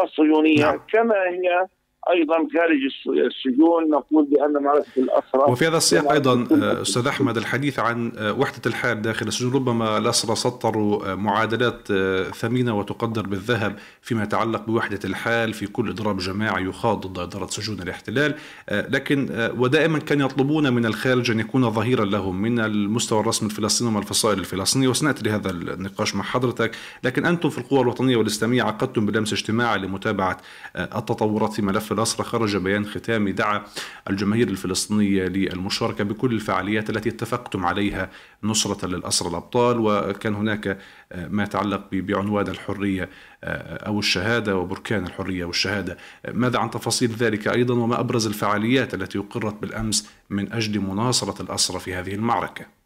الصهيونية. 0.02 0.62
نعم. 0.62 0.80
كما 0.92 1.14
هي 1.14 1.66
أيضا 2.10 2.34
خارج 2.34 2.78
السجون 3.26 3.90
نقول 3.90 4.24
بأن 4.24 4.62
معركه 4.62 4.86
الاسرى 4.96 5.52
وفي 5.52 5.66
هذا 5.66 5.76
السياق 5.76 6.12
أيضا 6.12 6.48
آه، 6.52 6.82
أستاذ 6.82 7.06
أحمد 7.06 7.36
الحديث 7.36 7.78
عن 7.78 8.12
آه، 8.18 8.32
وحدة 8.32 8.62
الحال 8.66 9.02
داخل 9.02 9.26
السجون 9.28 9.52
ربما 9.52 9.98
الاسرى 9.98 10.36
سطروا 10.36 11.12
آه، 11.12 11.14
معادلات 11.14 11.88
ثمينة 12.34 12.78
وتقدر 12.78 13.26
بالذهب 13.26 13.76
فيما 14.02 14.22
يتعلق 14.22 14.66
بوحدة 14.66 14.98
الحال 15.04 15.52
في 15.52 15.66
كل 15.66 15.88
اضراب 15.88 16.18
جماعي 16.18 16.64
يخاض 16.64 17.06
ضد 17.06 17.18
إدارة 17.18 17.46
سجون 17.46 17.82
الاحتلال. 17.82 18.34
لكن 18.70 19.50
ودائما 19.58 19.98
كانوا 19.98 20.26
يطلبون 20.26 20.72
من 20.72 20.86
الخارج 20.86 21.30
أن 21.30 21.40
يكون 21.40 21.70
ظهيرا 21.70 22.04
لهم 22.04 22.42
من 22.42 22.60
المستوى 22.60 23.20
الرسمي 23.20 23.48
الفلسطيني 23.48 23.90
ومن 23.90 23.98
الفصائل 23.98 24.38
الفلسطينية 24.38 24.88
وسنأتي 24.88 25.24
لهذا 25.24 25.50
النقاش 25.50 26.14
مع 26.14 26.24
حضرتك. 26.24 26.70
لكن 27.04 27.26
أنتم 27.26 27.48
في 27.48 27.58
القوى 27.58 27.80
الوطنية 27.80 28.16
والإسلامية 28.16 28.62
عقدتم 28.62 29.06
بلمس 29.06 29.32
اجتماعي 29.32 29.78
لمتابعة 29.78 30.36
التطورات 30.76 31.52
في 31.52 31.62
ملف 31.62 31.92
الأسرة 31.98 32.24
خرج 32.24 32.56
بيان 32.56 32.86
ختامي 32.86 33.32
دعا 33.32 33.64
الجماهير 34.10 34.48
الفلسطينية 34.48 35.24
للمشاركة 35.24 36.04
بكل 36.04 36.32
الفعاليات 36.32 36.90
التي 36.90 37.08
اتفقتم 37.08 37.66
عليها 37.66 38.10
نصرة 38.42 38.86
للأسرى 38.86 39.28
الأبطال. 39.28 39.76
وكان 39.80 40.34
هناك 40.34 40.78
ما 41.14 41.42
يتعلق 41.42 41.88
بعنوان 41.92 42.48
الحرية 42.48 43.08
أو 43.44 43.98
الشهادة 43.98 44.56
وبركان 44.56 45.06
الحرية 45.06 45.44
والشهادة. 45.44 45.96
ماذا 46.32 46.58
عن 46.58 46.70
تفاصيل 46.70 47.10
ذلك 47.10 47.48
أيضا؟ 47.48 47.74
وما 47.74 48.00
أبرز 48.00 48.26
الفعاليات 48.26 48.94
التي 48.94 49.18
أقرت 49.18 49.54
بالأمس 49.62 50.10
من 50.30 50.52
أجل 50.52 50.80
مناصرة 50.80 51.42
الأسرى 51.42 51.80
في 51.80 51.94
هذه 51.94 52.14
المعركة؟ 52.14 52.77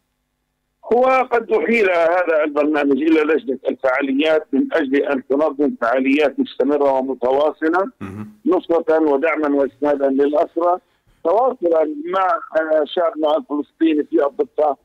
هو 0.93 1.03
قد 1.31 1.51
أحيل 1.51 1.89
هذا 1.91 2.43
البرنامج 2.43 3.01
إلى 3.01 3.21
لجنة 3.21 3.59
الفعاليات 3.69 4.47
من 4.53 4.67
أجل 4.73 4.95
أن 4.95 5.27
تنظم 5.27 5.75
فعاليات 5.81 6.39
مستمرة 6.39 6.91
ومتواصلة 6.91 7.91
نصرة 8.45 8.99
ودعما 9.11 9.55
وإسنادا 9.55 10.09
للأسرى 10.09 10.77
تواصلا 11.23 11.95
مع 12.05 12.27
شعبنا 12.85 13.37
الفلسطيني 13.37 14.03
في 14.03 14.25
الضفة 14.25 14.77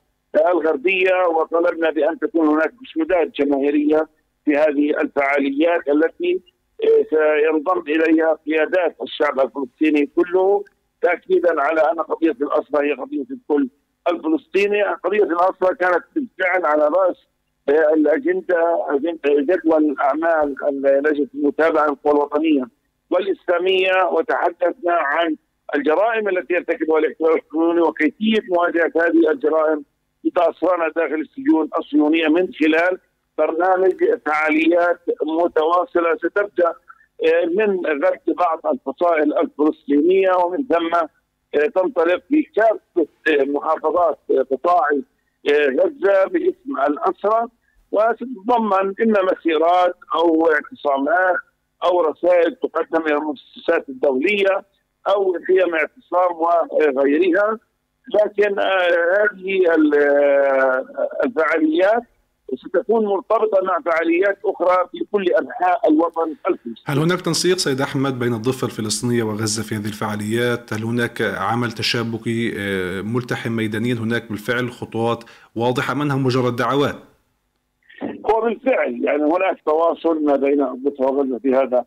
الغربية 0.52 1.26
وطلبنا 1.36 1.90
بأن 1.90 2.18
تكون 2.18 2.48
هناك 2.48 2.72
مشهودات 2.82 3.30
جماهيرية 3.40 4.08
في 4.44 4.56
هذه 4.56 4.90
الفعاليات 5.00 5.88
التي 5.88 6.40
سينضم 7.10 7.80
إليها 7.80 8.38
قيادات 8.46 8.96
الشعب 9.02 9.40
الفلسطيني 9.40 10.06
كله 10.16 10.64
تأكيدا 11.02 11.60
على 11.62 11.80
أن 11.80 12.00
قضية 12.00 12.30
الأسرى 12.30 12.88
هي 12.88 12.92
قضية 12.92 13.26
الكل. 13.30 13.68
الفلسطيني 14.10 14.82
قضية 14.82 15.22
الاسرى 15.22 15.74
كانت 15.80 16.04
بالفعل 16.14 16.66
على 16.66 16.82
رأس 16.82 17.16
آه، 17.68 17.94
الاجنده 17.94 18.86
جدول 19.26 19.96
اعمال 20.00 20.54
لجنه 20.72 21.28
المتابعه 21.34 21.84
القوى 21.84 22.12
الوطنية 22.12 22.64
والإسلامية 23.10 24.04
وتحدثنا 24.12 24.92
عن 24.92 25.36
الجرائم 25.74 26.28
التي 26.28 26.54
يرتكبها 26.54 26.98
الاحتلال 26.98 27.38
الصهيوني 27.38 27.80
وكيفية 27.80 28.40
مواجهة 28.50 28.92
هذه 28.96 29.30
الجرائم 29.30 29.84
ضد 30.26 30.38
اسرانا 30.38 30.88
داخل 30.96 31.14
السجون 31.14 31.68
الصهيونية 31.78 32.28
من 32.28 32.48
خلال 32.60 32.98
برنامج 33.38 33.94
فعاليات 34.26 35.00
متواصلة. 35.22 36.16
ستبدأ 36.16 36.68
آه، 37.24 37.44
من 37.44 37.86
غرس 37.86 38.36
بعض 38.38 38.60
الفصائل 38.66 39.38
الفلسطينية 39.38 40.30
ومن 40.44 40.66
ثم 40.66 41.06
تنطلق 41.52 42.22
في 42.28 42.42
كافه 42.42 43.08
محافظات 43.44 44.18
قطاع 44.50 44.88
غزة 45.50 46.24
باسم 46.24 46.80
الأسرى 46.88 47.46
وتتضمن 47.92 48.94
اما 49.02 49.22
مسيرات 49.32 49.96
أو 50.14 50.50
اعتصامات 50.50 51.36
أو 51.84 52.00
رسائل 52.00 52.54
تقدم 52.54 53.06
إلى 53.06 53.14
المؤسسات 53.14 53.88
الدولية 53.88 54.64
أو 55.08 55.38
خيم 55.46 55.74
اعتصام 55.74 56.36
وغيرها. 56.70 57.58
لكن 58.14 58.58
آه، 58.58 58.88
هذه 59.18 59.70
آه، 59.70 60.84
الفعاليات 61.24 62.02
ستكون 62.56 63.06
مرتبطة 63.06 63.58
مع 63.62 63.78
فعاليات 63.92 64.38
أخرى 64.44 64.88
في 64.92 64.98
كل 65.12 65.24
أنحاء 65.40 65.88
الوطن 65.88 66.30
الفلسطيني 66.30 66.74
هل 66.86 66.98
هناك 66.98 67.20
تنسيق 67.20 67.56
سيد 67.56 67.80
أحمد 67.80 68.18
بين 68.18 68.34
الضفة 68.34 68.66
الفلسطينية 68.66 69.22
وغزة 69.22 69.62
في 69.62 69.74
هذه 69.74 69.86
الفعاليات؟ 69.86 70.72
هل 70.72 70.84
هناك 70.84 71.22
عمل 71.22 71.72
تشابكي 71.72 72.54
آه، 72.58 73.00
ملتحم 73.02 73.52
ميدانيا 73.52 73.94
هناك 73.94 74.28
بالفعل 74.28 74.70
خطوات 74.70 75.24
واضحة 75.56 75.94
منها 75.94 76.16
مجرد 76.16 76.56
دعوات؟ 76.56 76.96
هو 78.02 78.40
بالفعل 78.40 79.04
يعني 79.04 79.22
هناك 79.22 79.60
تواصل 79.66 80.24
ما 80.24 80.36
بين 80.36 80.62
الضفة 80.62 81.04
وغزة 81.04 81.38
في 81.38 81.54
هذا 81.54 81.84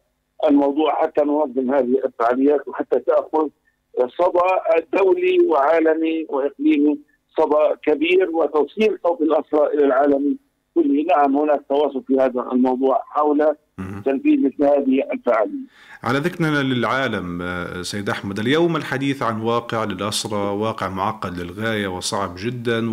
الموضوع 0.47 1.01
حتى 1.01 1.21
ننظم 1.21 1.73
هذه 1.73 2.01
الفعاليات 2.05 2.67
وحتى 2.67 2.99
تأخذ 2.99 3.49
صدى 3.99 4.85
دولي 4.93 5.39
وعالمي 5.47 6.25
وإقليمي 6.29 6.99
صدى 7.37 7.75
كبير 7.83 8.29
وتوصيل 8.29 8.97
صوت 9.03 9.21
الأسرى 9.21 9.67
إلى 9.67 9.85
العالم 9.85 10.37
كله. 10.75 11.05
نعم 11.15 11.37
هناك 11.37 11.61
تواصل 11.69 12.03
في 12.07 12.15
هذا 12.15 12.47
الموضوع 12.51 13.03
حول 13.09 13.55
تنفيذ 14.05 14.39
مثل 14.45 14.63
هذه 14.63 15.03
الفعالية. 15.13 15.65
على 16.03 16.19
ذكرنا 16.19 16.61
للعالم 16.63 17.41
آه، 17.41 17.81
سيد 17.81 18.09
أحمد 18.09 18.39
اليوم 18.39 18.75
الحديث 18.75 19.23
عن 19.23 19.41
واقع 19.41 19.83
للأسرى 19.83 20.39
واقع 20.39 20.89
معقد 20.89 21.39
للغاية 21.39 21.87
وصعب 21.87 22.35
جدا 22.37 22.89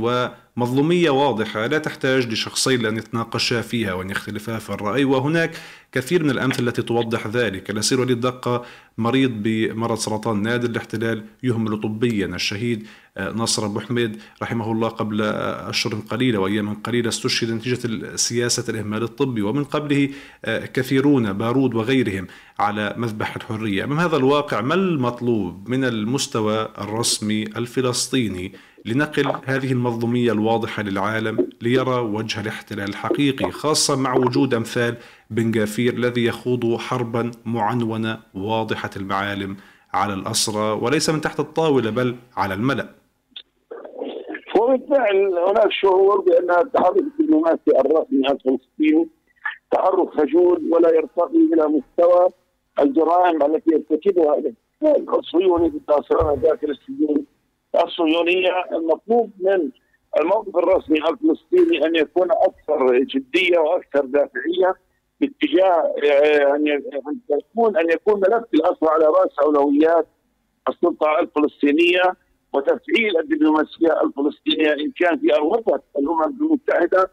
ومظلومية 0.58 1.10
واضحة 1.10 1.66
لا 1.66 1.78
تحتاج 1.78 2.32
لشخصين 2.32 2.80
لأن 2.82 2.96
يتناقشا 2.96 3.60
فيها 3.60 3.92
وأن 3.92 4.10
يختلفا 4.10 4.58
في 4.58 4.70
الرأي. 4.70 5.04
وهناك 5.04 5.50
كثير 5.92 6.24
من 6.24 6.30
الأمثلة 6.30 6.68
التي 6.68 6.82
توضح 6.82 7.26
ذلك. 7.26 7.70
الأسير 7.70 8.00
وليد 8.00 8.20
دقة 8.20 8.64
مريض 8.98 9.30
بمرض 9.30 9.98
سرطان 9.98 10.42
نادر 10.42 10.70
الاحتلال 10.70 11.24
يهمل 11.42 11.80
طبيا 11.80 12.26
الشهيد 12.26 12.86
آه، 13.16 13.32
ناصر 13.32 13.66
أبو 13.66 13.80
حميد 13.80 14.20
رحمه 14.42 14.72
الله 14.72 14.88
قبل 14.88 15.22
آه، 15.22 15.70
أشهر 15.70 15.94
قليلة 15.94 16.38
وأيام 16.38 16.74
قليلة. 16.74 17.08
استشهد 17.08 17.50
نتيجة 17.50 18.16
سياسة 18.16 18.64
الإهمال 18.68 19.02
الطبي. 19.02 19.42
ومن 19.42 19.64
قبله 19.64 20.10
كثيرون 20.44 21.32
بارود 21.32 21.74
وغيرهم 21.74 22.26
على 22.58 22.94
مذبح 22.96 23.36
الحرية. 23.36 23.84
أمام 23.84 24.00
هذا 24.00 24.16
الواقع 24.16 24.60
ما 24.60 24.74
المطلوب 24.74 25.68
من 25.68 25.84
المستوى 25.84 26.68
الرسمي 26.78 27.42
الفلسطيني؟ 27.42 28.52
لنقل 28.88 29.32
هذه 29.46 29.72
المظلومية 29.72 30.32
الواضحة 30.32 30.82
للعالم 30.82 31.48
ليرى 31.62 32.00
وجه 32.00 32.40
الاحتلال 32.40 32.88
الحقيقي 32.88 33.50
خاصة 33.50 33.96
مع 33.96 34.16
وجود 34.16 34.54
أمثال 34.54 34.96
بن 35.30 35.50
جافير 35.50 35.92
الذي 35.94 36.24
يخوض 36.24 36.76
حربا 36.76 37.30
معنونة 37.44 38.18
واضحة 38.34 38.90
المعالم 38.96 39.56
على 39.94 40.14
الأسرى 40.14 40.72
وليس 40.82 41.10
من 41.10 41.20
تحت 41.20 41.40
الطاولة 41.40 41.90
بل 41.90 42.16
على 42.36 42.54
الملأ. 42.54 42.88
وبالفعل 44.60 45.16
هناك 45.48 45.72
شعور 45.72 46.20
بأن 46.20 46.50
التحرك 46.50 46.96
الدبلوماسي 46.96 47.70
الرسمي 47.80 48.30
الفلسطيني 48.30 49.08
تحرك 49.70 50.08
خجول 50.10 50.72
ولا 50.72 50.94
يرتقي 50.94 51.36
إلى 51.54 51.66
مستوى 51.66 52.28
الجرائم 52.80 53.42
التي 53.42 53.70
يرتكبها. 53.70 54.42
الصهيوني 55.18 55.70
في 55.70 55.76
التاسرانه 55.76 56.34
داخل 56.34 56.70
السجون. 56.70 57.26
الصهيونية 57.84 58.64
المطلوب 58.72 59.32
من 59.40 59.70
الموقف 60.20 60.56
الرسمي 60.56 60.98
الفلسطيني 60.98 61.86
أن 61.86 61.96
يكون 61.96 62.28
أكثر 62.30 62.98
جدية 62.98 63.58
وأكثر 63.58 64.04
دافعية 64.04 64.74
باتجاه 65.20 65.94
آه، 66.04 66.54
أن 66.56 66.66
يكون 67.30 67.76
أن 67.76 67.90
يكون 67.90 68.20
ملف 68.20 68.44
الاسرى 68.54 68.88
على 68.88 69.04
رأس 69.04 69.38
أولويات 69.42 70.06
السلطة 70.68 71.18
الفلسطينية 71.20 72.02
وتفعيل 72.52 73.18
الدبلوماسية 73.20 74.02
الفلسطينية 74.02 74.72
إن 74.72 74.90
كان 74.90 75.18
في 75.18 75.34
ارضيه 75.34 75.82
الأمم 75.98 76.22
المتحدة 76.40 77.10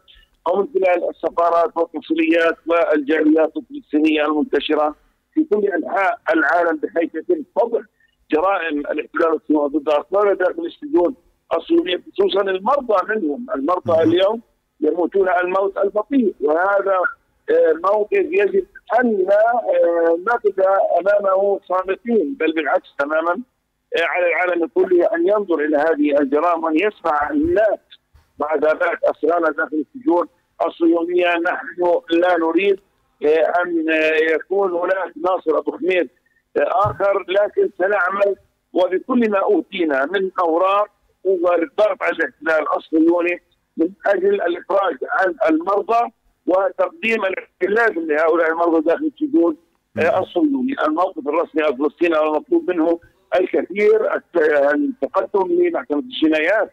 أو 0.48 0.56
من 0.56 0.68
خلال 0.74 1.10
السفارات 1.10 1.76
والقنصليات 1.76 2.56
والجاليات 2.66 3.52
الفلسطينية 3.56 4.24
المنتشرة 4.24 4.96
في 5.34 5.44
كل 5.44 5.66
أنحاء 5.66 6.18
العالم 6.34 6.76
بحيث 6.76 7.14
يتم 7.14 7.42
فضح 7.56 7.80
جرائم 8.32 8.78
الاحتلال 8.78 9.34
الصهيوني 9.34 9.78
ضد 9.78 9.88
اطفال 9.88 10.36
داخل 10.38 10.66
السجون 10.66 11.14
الصهيونيه 11.56 12.02
خصوصا 12.12 12.40
المرضى 12.40 13.14
منهم، 13.14 13.46
المرضى 13.54 14.02
اليوم 14.02 14.40
يموتون 14.80 15.28
الموت 15.28 15.78
البطيء. 15.78 16.34
وهذا 16.40 16.98
آه، 17.50 17.72
موقف 17.84 18.12
يجب 18.12 18.66
أن 19.00 19.16
لا 19.28 19.52
آه، 19.54 20.18
نقف 20.28 20.60
أمامه 21.00 21.60
صامتين 21.68 22.36
بل 22.40 22.52
بالعكس 22.52 22.94
تماما 22.98 23.32
آه، 23.98 24.04
على 24.04 24.26
العالم 24.26 24.66
كله 24.66 25.06
أن 25.14 25.28
ينظر 25.28 25.60
إلى 25.60 25.76
هذه 25.76 26.20
الجرائم 26.20 26.64
وأن 26.64 26.74
يسمع 26.74 27.30
الناس 27.30 27.78
بعد 28.38 28.64
ذلك 28.64 28.98
اسرانا 29.04 29.50
داخل 29.50 29.84
السجون 29.96 30.28
الصهيونيه 30.66 31.26
نحن 31.26 32.00
لا 32.10 32.36
نريد 32.36 32.80
أن 33.60 33.86
يكون 34.34 34.72
هناك 34.72 35.12
ناصر 35.16 35.58
أبو 35.58 35.78
حميد 35.78 36.08
آخر 36.58 37.24
لكن 37.28 37.70
سنعمل 37.78 38.36
وبكل 38.72 39.30
ما 39.30 39.38
أوتينا 39.38 40.06
من 40.06 40.30
أوراق 40.40 40.88
والضغط 41.24 42.02
على 42.02 42.12
الاحتلال 42.12 42.76
الصهيوني 42.76 43.42
من 43.76 43.88
أجل 44.06 44.34
الإخراج 44.34 44.96
عن 45.18 45.34
المرضى 45.50 46.10
وتقديم 46.46 47.22
العلاج 47.24 47.98
لهؤلاء 47.98 48.50
المرضى 48.50 48.80
داخل 48.80 49.04
السجون 49.14 49.56
الصهيوني، 49.98 50.74
الموقف 50.86 51.28
الرسمي 51.28 51.68
الفلسطيني 51.68 52.18
المطلوب 52.20 52.70
منه 52.70 53.00
الكثير 53.40 54.14
التقدم 54.74 55.48
لمحكمة 55.48 55.98
الجنايات 55.98 56.70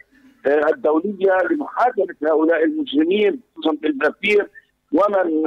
الدولية 0.47 1.37
لمحاكمة 1.51 2.15
هؤلاء 2.23 2.63
المجرمين 2.63 3.41
خصوصا 3.55 3.77
بالبافير 3.81 4.49
ومن 4.91 5.43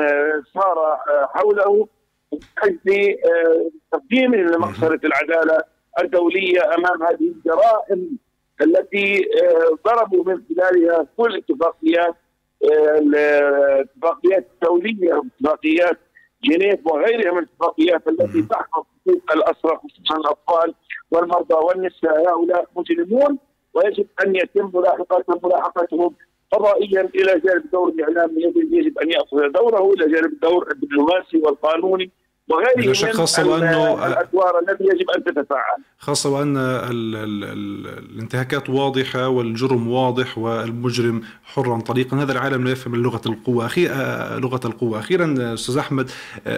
صار 0.55 0.99
حوله. 1.35 1.88
من 2.33 2.39
أجل 2.62 3.17
تقديم 3.93 4.35
لمقصرة 4.35 5.01
العدالة 5.05 5.59
الدولية 6.03 6.75
أمام 6.75 7.03
هذه 7.03 7.33
الجرائم 7.37 8.19
التي 8.61 9.29
ضربوا 9.87 10.25
من 10.25 10.43
خلالها 10.49 11.07
كل 11.17 11.37
اتفاقيات 11.37 12.15
الاتفاقيات 12.99 14.47
الدوليه 14.53 15.15
واتفاقيات 15.15 15.99
جنيف 16.45 16.87
وغيرها 16.87 17.33
من 17.33 17.39
الاتفاقيات 17.39 18.09
التي 18.09 18.43
تحفظ 18.43 18.85
حقوق 19.07 19.33
الاسرى 19.33 19.77
خصوصا 19.77 20.17
الأطفال 20.21 20.75
والمرضى 21.11 21.55
والنساء. 21.55 22.31
هؤلاء 22.31 22.67
مجرمون 22.77 23.39
ويجب 23.75 24.07
أن 24.27 24.37
يتم 24.37 24.71
ملاحقتهم 24.75 25.41
ملاحقتهم 25.45 26.15
قضائيا 26.57 27.09
إلى 27.14 27.40
جانب 27.40 27.71
دور 27.73 27.88
الإعلام 27.88 28.31
يجب 28.73 28.99
أن 28.99 29.11
يأخذ 29.11 29.53
دوره 29.53 29.92
إلى 29.92 30.12
جانب 30.12 30.33
الدور 30.33 30.69
الدبلوماسي 30.73 31.37
والقانوني 31.38 32.11
وغيره 32.48 33.06
من 33.06 33.12
خاصة 33.12 33.46
وأنه 33.46 34.06
الأدوار 34.06 34.52
التي 34.59 34.85
يجب 34.85 35.11
أن 35.16 35.24
تتفاعل. 35.24 35.76
خاصة 35.98 36.30
وأن 36.30 36.56
ال 36.56 37.16
ال 37.16 37.44
ال 37.44 37.87
الانتهاكات 37.98 38.70
واضحة 38.70 39.28
والجرم 39.28 39.88
واضح 39.88 40.38
والمجرم 40.38 41.22
حرا 41.44 41.80
طليقا. 41.80 42.22
هذا 42.22 42.32
العالم 42.32 42.64
لا 42.64 42.70
يفهم 42.70 42.96
لغة 42.96 43.20
القوة. 43.26 43.66
أخي 43.66 43.88
لغة 44.38 44.61
القوة. 44.64 44.98
أخيرا 44.98 45.54
أستاذ 45.54 45.78
أحمد 45.78 46.11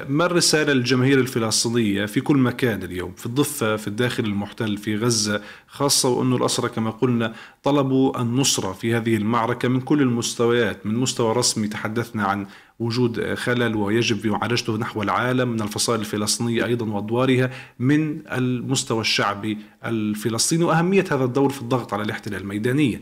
ما 0.08 0.26
الرسالة 0.26 0.72
للجماهير 0.72 1.18
الفلسطينية 1.18 2.06
في 2.06 2.20
كل 2.20 2.36
مكان 2.36 2.82
اليوم؟ 2.82 3.12
في 3.12 3.26
الضفة 3.26 3.76
في 3.76 3.88
الداخل 3.88 4.24
المحتل 4.24 4.76
في 4.76 4.96
غزة؟ 4.96 5.40
خاصة 5.68 6.08
وأنه 6.08 6.36
الأسرى 6.36 6.68
كما 6.68 6.90
قلنا 6.90 7.32
طلبوا 7.62 8.20
النصرة 8.20 8.72
في 8.72 8.94
هذه 8.94 9.16
المعركة 9.16 9.68
من 9.68 9.80
كل 9.80 10.02
المستويات 10.02 10.86
من 10.86 10.94
مستوى 10.94 11.34
رسمي 11.34 11.68
تحدثنا 11.68 12.24
عن 12.24 12.46
وجود 12.80 13.34
خلل 13.34 13.76
ويجب 13.76 14.26
معالجته 14.26 14.76
نحو 14.76 15.02
العالم 15.02 15.48
من 15.48 15.62
الفصائل 15.62 16.00
الفلسطينية 16.00 16.64
أيضا 16.64 16.94
وأدوارها 16.94 17.50
من 17.78 18.22
المستوى 18.32 19.00
الشعبي 19.00 19.58
الفلسطيني 19.86 20.64
وأهمية 20.64 21.04
هذا 21.10 21.24
الدور 21.24 21.48
في 21.48 21.62
الضغط 21.62 21.94
على 21.94 22.02
الأحتلال 22.02 22.46
ميدانيا 22.46 23.00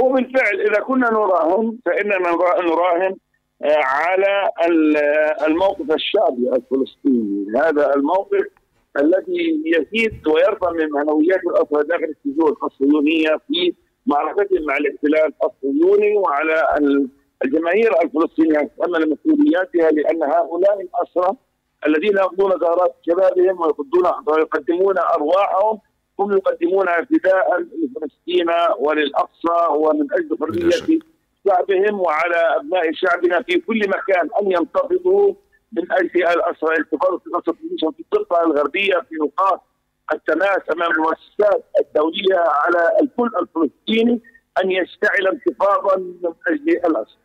هو 0.00 0.12
بالفعل 0.12 0.60
إذا 0.60 0.80
كنا 0.80 1.10
نراهن 1.10 1.78
فإننا 1.86 2.18
نراهن 2.62 3.16
على 3.84 4.50
الموقف 5.46 5.92
الشعبي 5.92 6.50
الفلسطيني. 6.52 7.46
هذا 7.56 7.94
الموقف 7.94 8.46
الذي 8.98 9.62
يزيد 9.66 10.28
ويرفع 10.28 10.70
من 10.70 10.88
معنويات 10.90 11.40
الأسرى 11.44 11.88
داخل 11.88 12.04
السجون 12.04 12.54
الصهيونية 12.64 13.36
في 13.48 13.74
معركتهم 14.06 14.64
مع 14.66 14.76
الاحتلال 14.76 15.32
الصهيوني 15.44 16.16
وعلى 16.16 16.62
الجماهير 17.44 17.90
الفلسطينية 18.02 18.58
تتحمل 18.58 19.10
مسؤولياتها 19.10 19.90
لأن 19.90 20.22
هؤلاء 20.22 20.80
الاسرى 20.80 21.36
الذين 21.86 22.16
يقضون 22.16 22.50
دارات 22.58 22.94
شبابهم 23.06 23.60
ويقدمون 23.60 24.04
ويقدمون 24.26 24.98
أرواحهم 24.98 25.78
هم 26.20 26.32
يقدمون 26.32 26.86
فداء 26.86 27.60
لفلسطين 27.60 28.50
وللأقصى 28.78 29.66
ومن 29.70 30.06
أجل 30.12 30.38
حرية 30.40 30.98
شعبهم 31.48 32.00
وعلى 32.00 32.56
أبناء 32.56 32.92
شعبنا 32.92 33.42
في 33.42 33.58
كل 33.60 33.78
مكان 33.88 34.28
أن 34.42 34.52
ينتفضوا 34.52 35.34
من 35.72 35.92
أجل 35.92 36.26
الاسرى 36.26 36.76
في 36.84 36.96
في 37.96 38.04
الضفة 38.12 38.44
الغربية 38.46 38.94
في 39.08 39.14
نقاط 39.22 39.62
التماس 40.12 40.60
أمام 40.72 40.90
المؤسسات 40.92 41.64
الدولية 41.80 42.38
على 42.38 42.90
الكل 43.02 43.30
الفلسطيني 43.42 44.20
أن 44.64 44.70
يشتعل 44.70 45.26
انتفاضا 45.26 45.96
من 45.96 46.32
أجل 46.48 46.68
الاسرى. 46.70 47.20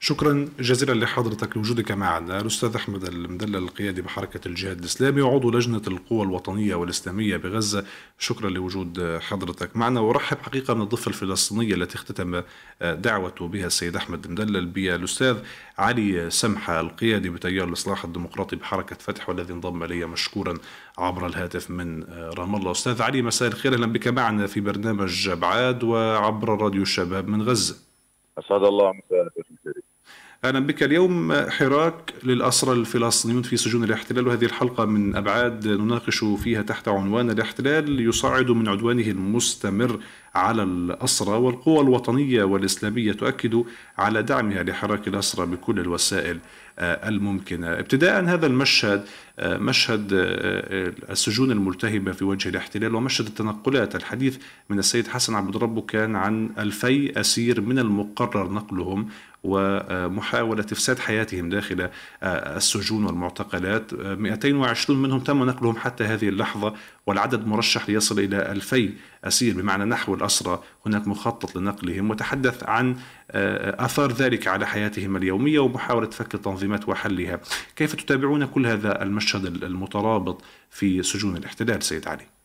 شكرا 0.00 0.48
جزيلا 0.60 1.04
لحضرتك 1.04 1.56
لوجودك 1.56 1.92
معنا. 1.92 2.40
الأستاذ 2.40 2.74
أحمد 2.76 3.04
المدلل 3.04 3.56
القيادي 3.56 4.02
بحركة 4.02 4.48
الجهاد 4.48 4.78
الإسلامي 4.78 5.20
وعضو 5.22 5.50
لجنة 5.50 5.82
القوى 5.86 6.22
الوطنية 6.22 6.74
والإسلامية 6.74 7.36
بغزة. 7.36 7.84
شكرا 8.18 8.50
لوجود 8.50 9.18
حضرتك 9.20 9.76
معنا. 9.76 10.00
ورحب 10.00 10.36
حقيقة 10.38 10.74
من 10.74 10.82
الضفة 10.82 11.08
الفلسطينية 11.08 11.74
التي 11.74 11.94
اختتم 11.96 12.42
دعوته 12.80 13.48
بها 13.48 13.66
السيد 13.66 13.96
أحمد 13.96 14.24
المدلل 14.24 14.66
بالأستاذ 14.66 15.36
علي 15.78 16.30
سمحة 16.30 16.80
القيادي 16.80 17.30
بتيار 17.30 17.68
الإصلاح 17.68 18.04
الديمقراطي 18.04 18.56
بحركة 18.56 18.96
فتح 18.96 19.28
والذي 19.28 19.52
انضم 19.52 19.82
إلي 19.82 20.06
مشكورا 20.06 20.54
عبر 20.98 21.26
الهاتف 21.26 21.70
من 21.70 22.04
رام 22.38 22.54
الله. 22.54 22.70
أستاذ 22.70 23.02
علي 23.02 23.22
مساء 23.22 23.48
الخير. 23.48 23.74
أهلا 23.74 23.86
بك 23.86 24.08
معنا 24.08 24.46
في 24.46 24.60
برنامج 24.60 25.28
أبعاد 25.28 25.84
وعبر 25.84 26.62
راديو 26.62 26.82
الشباب 26.82 27.28
من 27.28 27.42
غزة. 27.42 27.76
أسعد 28.38 28.62
الله 28.64 28.92
مساءك. 28.92 29.37
أهلا 30.44 30.58
بك 30.58 30.82
اليوم. 30.82 31.32
حراك 31.32 32.14
للأسرى 32.24 32.72
الفلسطينيون 32.72 33.42
في 33.42 33.56
سجون 33.56 33.84
الاحتلال 33.84 34.26
وهذه 34.26 34.44
الحلقة 34.44 34.84
من 34.84 35.16
أبعاد 35.16 35.68
نناقش 35.68 36.24
فيها 36.24 36.62
تحت 36.62 36.88
عنوان 36.88 37.30
الاحتلال 37.30 38.08
يصعد 38.08 38.50
من 38.50 38.68
عدوانه 38.68 39.06
المستمر 39.06 40.00
على 40.34 40.62
الأسرى 40.62 41.36
والقوى 41.36 41.80
الوطنية 41.80 42.44
والإسلامية 42.44 43.12
تؤكد 43.12 43.64
على 43.98 44.22
دعمها 44.22 44.62
لحراك 44.62 45.08
الأسرى 45.08 45.46
بكل 45.46 45.80
الوسائل 45.80 46.38
الممكنة. 46.78 47.72
ابتداء 47.72 48.24
هذا 48.24 48.46
المشهد 48.46 49.04
مشهد 49.42 50.08
السجون 51.10 51.50
الملتهبة 51.50 52.12
في 52.12 52.24
وجه 52.24 52.48
الاحتلال 52.48 52.94
ومشهد 52.94 53.26
التنقلات. 53.26 53.96
الحديث 53.96 54.36
من 54.70 54.78
السيد 54.78 55.08
حسن 55.08 55.34
عبد 55.34 55.56
ربه 55.56 55.80
كان 55.80 56.16
عن 56.16 56.50
ألفي 56.58 57.20
أسير 57.20 57.60
من 57.60 57.78
المقرر 57.78 58.52
نقلهم 58.52 59.08
ومحاولة 59.44 60.66
إفساد 60.72 60.98
حياتهم 60.98 61.48
داخل 61.48 61.88
السجون 62.22 63.04
والمعتقلات. 63.04 63.94
220 63.94 65.02
منهم 65.02 65.20
تم 65.20 65.44
نقلهم 65.44 65.76
حتى 65.76 66.04
هذه 66.04 66.28
اللحظة 66.28 66.74
والعدد 67.06 67.46
مرشح 67.46 67.88
ليصل 67.88 68.18
إلى 68.18 68.36
2000 68.36 68.92
أسير. 69.24 69.54
بمعنى 69.54 69.84
نحو 69.84 70.14
الأسرى 70.14 70.62
هناك 70.86 71.08
مخطط 71.08 71.56
لنقلهم 71.56 72.10
وتحدث 72.10 72.64
عن 72.64 72.96
آثار 73.30 74.12
ذلك 74.12 74.48
على 74.48 74.66
حياتهم 74.66 75.16
اليومية 75.16 75.58
ومحاولة 75.58 76.10
فك 76.10 76.34
التنظيمات 76.34 76.88
وحلها. 76.88 77.40
كيف 77.76 77.94
تتابعون 77.94 78.46
كل 78.46 78.66
هذا 78.66 79.02
المشهد 79.02 79.62
المترابط 79.64 80.42
في 80.70 81.02
سجون 81.02 81.36
الاحتلال 81.36 81.82
سيد 81.82 82.08
علي؟ 82.08 82.37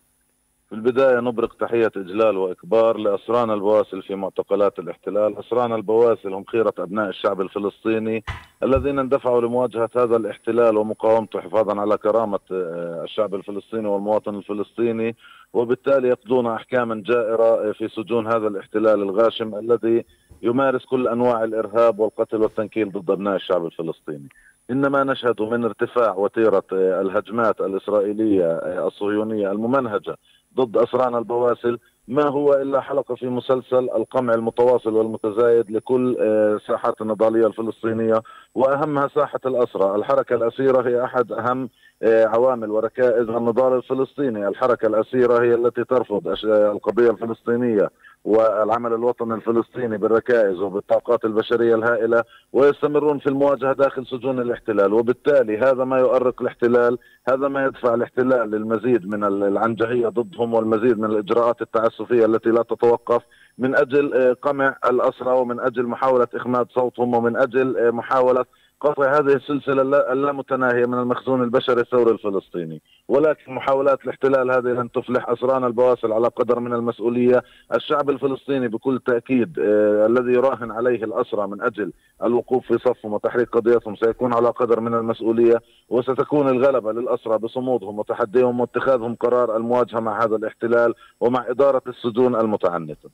في 0.73 0.77
البداية 0.79 1.19
نبرق 1.19 1.53
تحية 1.53 1.91
إجلال 1.97 2.37
وإكبار 2.37 2.97
لأسرانا 2.97 3.53
البواسل 3.53 4.01
في 4.01 4.15
معتقلات 4.15 4.79
الاحتلال. 4.79 5.37
أسرانا 5.37 5.75
البواسل 5.75 6.33
هم 6.33 6.43
خيرة 6.43 6.73
أبناء 6.79 7.09
الشعب 7.09 7.41
الفلسطيني 7.41 8.23
الذين 8.63 8.99
اندفعوا 8.99 9.41
لمواجهة 9.41 9.89
هذا 9.95 10.15
الاحتلال 10.15 10.77
ومقاومته 10.77 11.41
حفاظا 11.41 11.81
على 11.81 11.97
كرامة 11.97 12.39
الشعب 12.51 13.35
الفلسطيني 13.35 13.87
والمواطن 13.87 14.35
الفلسطيني 14.35 15.15
وبالتالي 15.53 16.07
يقضون 16.07 16.47
أحكاما 16.47 17.03
جائرة 17.05 17.71
في 17.71 17.87
سجون 17.87 18.27
هذا 18.27 18.47
الاحتلال 18.47 19.01
الغاشم 19.01 19.55
الذي 19.55 20.05
يمارس 20.41 20.85
كل 20.85 21.07
أنواع 21.07 21.43
الإرهاب 21.43 21.99
والقتل 21.99 22.41
والتنكيل 22.41 22.91
ضد 22.91 23.11
أبناء 23.11 23.35
الشعب 23.35 23.65
الفلسطيني. 23.65 24.29
إنما 24.71 25.03
نشهد 25.03 25.41
من 25.41 25.63
ارتفاع 25.63 26.15
وتيرة 26.15 26.63
الهجمات 26.73 27.61
الإسرائيلية 27.61 28.45
الصهيونية 28.87 29.51
الممنهجة 29.51 30.17
ضد 30.55 30.77
أسرانا 30.77 31.17
البواسل. 31.17 31.79
ما 32.07 32.27
هو 32.27 32.53
إلا 32.53 32.81
حلقة 32.81 33.15
في 33.15 33.27
مسلسل 33.27 33.89
القمع 33.95 34.33
المتواصل 34.33 34.93
والمتزايد 34.93 35.71
لكل 35.71 36.17
آه، 36.19 36.59
ساحات 36.67 37.01
النضالية 37.01 37.47
الفلسطينية 37.47 38.21
وأهمها 38.55 39.07
ساحة 39.15 39.39
الاسرى، 39.45 39.95
الحركة 39.95 40.35
الأسيرة 40.35 40.87
هي 40.87 41.03
أحد 41.03 41.31
أهم 41.31 41.69
آه، 42.03 42.25
عوامل 42.25 42.71
وركائز 42.71 43.29
النضال 43.29 43.73
الفلسطيني، 43.73 44.47
الحركة 44.47 44.87
الأسيرة 44.87 45.43
هي 45.43 45.53
التي 45.53 45.83
ترفض 45.83 46.27
القضية 46.45 47.09
الفلسطينية 47.09 47.89
والعمل 48.25 48.93
الوطني 48.93 49.33
الفلسطيني 49.33 49.97
بالركائز 49.97 50.59
وبالطاقات 50.59 51.25
البشرية 51.25 51.75
الهائلة 51.75 52.23
ويستمرون 52.53 53.19
في 53.19 53.27
المواجهة 53.27 53.73
داخل 53.73 54.05
سجون 54.05 54.39
الاحتلال، 54.39 54.93
وبالتالي 54.93 55.57
هذا 55.57 55.83
ما 55.83 55.99
يؤرق 55.99 56.41
الاحتلال، 56.41 56.97
هذا 57.29 57.47
ما 57.47 57.65
يدفع 57.65 57.93
الاحتلال 57.93 58.51
للمزيد 58.51 59.07
من 59.07 59.23
العنجهية 59.23 60.07
ضدهم 60.07 60.53
والمزيد 60.53 60.99
من 60.99 61.05
الإجراءات 61.05 61.61
التعسفية 61.61 61.92
التي 62.01 62.49
لا 62.49 62.63
تتوقف 62.63 63.21
من 63.57 63.75
أجل 63.75 64.13
آه، 64.13 64.33
قمع 64.33 64.75
الأسرى 64.89 65.39
ومن 65.39 65.59
أجل 65.59 65.83
محاولة 65.87 66.27
إخماد 66.35 66.67
صوتهم 66.71 67.15
ومن 67.15 67.37
أجل 67.37 67.77
آه، 67.77 67.91
محاولة 67.91 68.45
قطع 68.83 69.11
هذه 69.11 69.33
السلسلة 69.33 69.81
اللامتناهية 70.13 70.85
من 70.85 70.99
المخزون 70.99 71.43
البشري 71.43 71.81
الثوري 71.81 72.11
الفلسطيني. 72.11 72.81
ولكن 73.07 73.53
محاولات 73.53 74.03
الاحتلال 74.03 74.51
هذه 74.51 74.81
لن 74.81 74.91
تفلح 74.91 75.29
أسران 75.29 75.63
البواسل 75.63 76.11
على 76.11 76.27
قدر 76.27 76.59
من 76.59 76.73
المسؤولية. 76.73 77.43
الشعب 77.75 78.09
الفلسطيني 78.09 78.67
بكل 78.67 78.99
تأكيد 79.05 79.59
آه 79.59 80.05
الذي 80.05 80.31
يراهن 80.33 80.71
عليه 80.71 81.03
الأسرى 81.03 81.47
من 81.47 81.61
أجل 81.61 81.91
الوقوف 82.23 82.67
في 82.67 82.77
صفهم 82.77 83.13
وتحريك 83.13 83.49
قضيتهم 83.49 83.95
سيكون 83.95 84.33
على 84.33 84.47
قدر 84.47 84.79
من 84.79 84.93
المسؤولية 84.93 85.61
وستكون 85.89 86.49
الغلبة 86.49 86.91
للأسرى 86.91 87.37
بصمودهم 87.37 87.99
وتحديهم 87.99 88.59
واتخاذهم 88.59 89.15
قرار 89.15 89.57
المواجهة 89.57 89.99
مع 89.99 90.23
هذا 90.23 90.35
الاحتلال 90.35 90.93
ومع 91.19 91.45
إدارة 91.49 91.81
السجون 91.87 92.35
المتعنتة. 92.35 93.09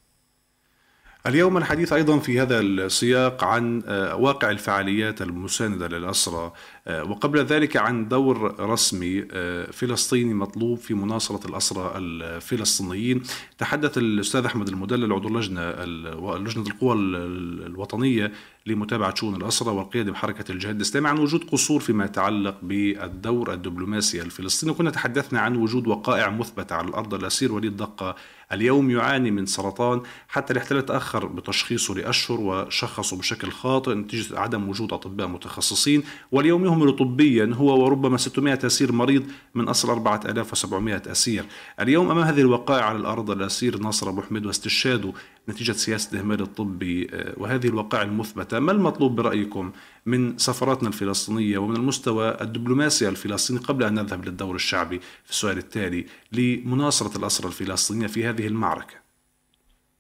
اليوم 1.28 1.58
الحديث 1.58 1.94
أيضا 1.94 2.20
في 2.20 2.42
هذا 2.42 2.60
السياق 2.60 3.44
عن 3.44 3.84
آه، 3.88 4.16
واقع 4.16 4.52
الفعاليات 4.52 5.22
المساندة 5.22 5.88
للأسرى 5.88 6.52
آه، 6.88 7.04
وقبل 7.04 7.40
ذلك 7.40 7.78
عن 7.78 8.08
دور 8.08 8.56
رسمي 8.60 9.26
آه، 9.32 9.72
فلسطيني 9.72 10.34
مطلوب 10.34 10.78
في 10.78 10.94
مناصرة 10.94 11.48
الأسرى 11.48 11.94
الفلسطينيين. 11.96 13.24
تحدث 13.58 13.98
الأستاذ 13.98 14.46
أحمد 14.46 14.68
المدلل 14.68 15.14
عضو 15.14 15.28
اللجنة 15.28 15.72
لجنة 16.36 16.68
القوى 16.68 16.94
الوطنية 16.96 18.32
لمتابعة 18.66 19.16
شؤون 19.16 19.36
الأسرى 19.36 19.70
والقيادة 19.70 20.12
بحركة 20.12 20.52
الجهاد 20.52 20.76
الإسلامي 20.76 21.08
عن 21.08 21.20
وجود 21.20 21.44
قصور 21.44 21.80
فيما 21.80 22.06
يتعلق 22.06 22.58
بالدور 22.62 23.54
الدبلوماسي 23.54 24.22
الفلسطيني. 24.22 24.72
وكنا 24.72 24.92
تحدثنا 24.92 25.40
عن 25.40 25.56
وجود 25.56 25.88
وقائع 25.88 26.30
مثبتة 26.30 26.76
على 26.76 26.88
الأرض 26.88 27.14
الأسير 27.14 27.54
وليد 27.54 27.78
دقة 27.78 28.16
اليوم 28.52 28.92
يعاني 28.92 29.32
من 29.32 29.46
سرطان 29.46 30.02
حتى 30.28 30.54
الاحتلال 30.54 30.86
تأخر 30.86 31.26
بتشخيصه 31.26 31.96
لأشهر 31.96 32.42
وشخصه 32.42 33.18
بشكل 33.18 33.52
خاطئ 33.52 33.94
نتيجة 33.94 34.40
عدم 34.40 34.70
وجود 34.70 34.94
أطباء 34.94 35.28
متخصصين. 35.28 36.04
واليوم 36.32 36.66
يهمل 36.66 36.92
طبيا 36.96 37.52
هو 37.54 37.84
وربما 37.84 38.18
600 38.18 38.60
أسير 38.64 38.92
مريض 38.92 39.26
من 39.56 39.68
أصل 39.68 39.90
4700 39.90 41.02
أسير. 41.08 41.46
اليوم 41.80 42.12
أمام 42.12 42.24
هذه 42.24 42.42
الوقائع 42.42 42.86
على 42.86 42.98
الأرض 42.98 43.32
الأسير 43.32 43.78
ناصر 43.78 44.10
أبو 44.10 44.22
حميد 44.22 44.46
واستشهاده 44.46 45.14
نتيجة 45.50 45.72
سياسة 45.72 46.14
الإهمال 46.14 46.42
الطبي 46.42 47.10
آه، 47.14 47.34
وهذه 47.38 47.68
الوقائع 47.68 48.04
المثبتة. 48.04 48.60
ما 48.60 48.72
المطلوب 48.72 49.16
برأيكم 49.16 49.72
من 50.06 50.38
سفراتنا 50.38 50.88
الفلسطينية 50.88 51.58
ومن 51.58 51.76
المستوى 51.76 52.42
الدبلوماسي 52.42 53.10
الفلسطيني 53.10 53.60
قبل 53.60 53.84
أن 53.84 53.94
نذهب 53.94 54.26
للدور 54.26 54.56
الشعبي 54.56 55.00
في 55.00 55.30
السؤال 55.30 55.58
التالي 55.58 56.06
لمناصرة 56.32 57.18
الأسرى 57.18 57.48
الفلسطينية 57.48 58.08
في 58.08 58.26
هذه 58.26 58.48
المعركة؟ 58.48 59.10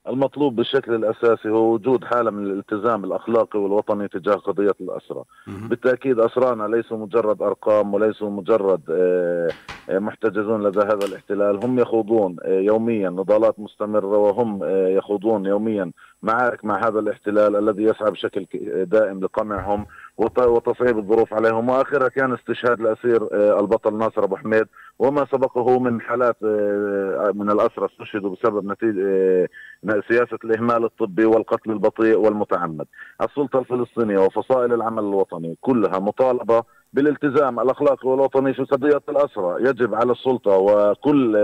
المطلوب 0.08 0.56
بالشكل 0.56 0.96
الأساسي 0.96 1.50
هو 1.50 1.74
وجود 1.74 2.06
حالة 2.06 2.32
من 2.32 2.46
الالتزام 2.46 3.04
الأخلاقي 3.04 3.60
والوطني 3.60 4.08
تجاه 4.08 4.36
قضية 4.36 4.76
الاسرى. 4.82 5.24
بالتأكيد 5.48 6.20
أسرانا 6.20 6.76
ليسوا 6.76 6.98
مجرد 6.98 7.42
أرقام 7.42 7.94
وليسوا 7.94 8.30
مجرد 8.30 8.82
آه، 8.90 9.50
محتجزون 9.90 10.64
لدى 10.64 10.80
هذا 10.80 11.06
الاحتلال، 11.06 11.60
هم 11.64 11.80
يخوضون 11.80 12.36
آه، 12.44 12.60
يوميا. 12.60 13.10
نضالات 13.10 13.60
مستمرة 13.60 14.18
وهم 14.18 14.60
يخوضون 14.98 15.46
يوميا 15.46 15.92
معارك 16.24 16.66
مع 16.66 16.88
هذا 16.88 17.00
الاحتلال 17.00 17.56
الذي 17.56 17.84
يسعى 17.84 18.12
بشكل 18.12 18.46
دائم 18.86 19.20
لقمعهم 19.20 19.86
وتصعيب 20.18 20.98
الظروف 20.98 21.34
عليهم. 21.34 21.70
وآخرها 21.70 22.08
كان 22.08 22.34
استشهاد 22.34 22.80
الاسير 22.80 23.28
آه، 23.34 23.60
البطل 23.60 23.98
ناصر 23.98 24.24
أبو 24.24 24.36
حميد. 24.36 24.66
وما 25.00 25.26
سبقه 25.32 25.80
من 25.80 26.02
حالات 26.02 26.36
آه، 26.44 27.32
من 27.36 27.52
الأسرى 27.52 27.86
استشهدوا 27.86 28.36
بسبب 28.36 28.72
نتيجه 28.72 29.02
آه، 29.04 30.02
سياسة 30.08 30.38
الإهمال 30.44 30.84
الطبي 30.84 31.26
والقتل 31.26 31.72
البطيء 31.72 32.18
والمتعمد. 32.18 32.86
السلطة 33.22 33.60
الفلسطينية 33.60 34.20
وفصائل 34.20 34.74
العمل 34.74 35.04
الوطني 35.04 35.58
كلها 35.62 36.00
مطالبة 36.00 36.64
بالالتزام 36.94 37.60
الاخلاقي 37.60 38.10
والوطني 38.10 38.54
في 38.54 38.64
قضيه 38.64 39.02
الاسرى، 39.10 39.56
يجب 39.60 39.96
على 39.96 40.12
السلطة 40.12 40.58
وكل 40.58 41.38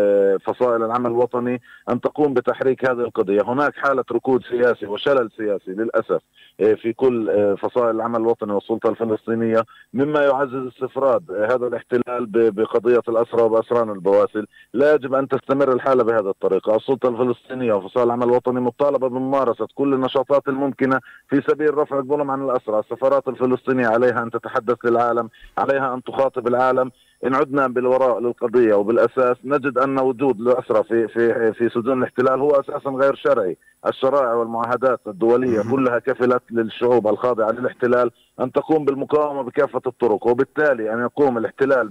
فصائل 0.46 0.84
العمل 0.84 1.12
الوطني 1.12 1.62
أن 1.90 2.02
تقوم 2.02 2.34
بتحريك 2.34 2.90
هذه 2.90 3.00
القضية، 3.00 3.42
هناك 3.42 3.76
حالة 3.76 4.04
ركود 4.12 4.44
سياسي 4.44 4.86
وشلل 4.86 5.30
سياسي 5.38 5.72
للأسف 5.72 6.22
في 6.58 6.94
كل 6.94 7.56
فصائل 7.58 7.96
العمل 7.96 8.22
الوطني 8.22 8.54
والسلطة 8.54 8.90
الفلسطينية 8.90 9.64
مما 9.94 10.22
يعزز 10.22 10.68
استفراد 10.68 11.32
هذا 11.32 11.68
الاحتلال 11.68 12.26
بقضية 12.52 13.02
الاسرى 13.10 13.42
وبأسران 13.42 13.90
البواسل، 13.90 14.48
لا 14.74 14.94
يجب 14.94 15.14
أن 15.14 15.28
تستمر 15.28 15.74
الحالة 15.74 16.04
بهذه 16.04 16.30
الطريقة، 16.30 16.76
السلطة 16.76 17.10
الفلسطينية 17.10 17.74
وفصائل 17.74 18.08
العمل 18.08 18.24
الوطني 18.24 18.62
مطالبة 18.62 19.08
بممارسة 19.08 19.68
كل 19.76 19.94
النشاطات 19.94 20.48
الممكنة 20.48 21.00
في 21.30 21.42
سبيل 21.48 21.78
رفع 21.78 22.00
الظلم 22.00 22.32
عن 22.32 22.42
الاسرى، 22.42 22.80
السفارات 22.80 23.28
الفلسطينية 23.28 23.88
عليها 23.88 24.24
أن 24.24 24.32
تتحدث 24.32 24.78
للعالم 24.86 25.30
عليها 25.58 25.94
أن 25.94 26.04
تخاطب 26.04 26.48
العالم. 26.48 26.92
إن 27.26 27.36
عدنا 27.36 27.68
بالوراء 27.68 28.20
للقضية 28.20 28.74
وبالأساس 28.74 29.38
نجد 29.44 29.78
أن 29.78 30.00
وجود 30.00 30.40
الأسرى 30.42 30.84
في 30.84 31.08
في 31.08 31.54
في 31.54 31.70
سجون 31.70 31.98
الاحتلال 31.98 32.40
هو 32.40 32.50
أساسا 32.52 32.90
غير 32.90 33.16
شرعي، 33.16 33.58
الشرائع 33.88 34.34
والمعاهدات 34.34 35.00
الدولية 35.08 35.62
كلها 35.72 36.00
كفلت 36.00 36.42
للشعوب 36.52 37.08
الخاضعة 37.08 37.52
للاحتلال 37.52 38.12
أن 38.40 38.52
تقوم 38.52 38.86
بالمقاومة 38.86 39.42
بكافة 39.42 39.82
الطرق 39.88 40.28
وبالتالي 40.28 40.94
أن 40.94 41.00
يقوم 41.00 41.38
الاحتلال 41.38 41.90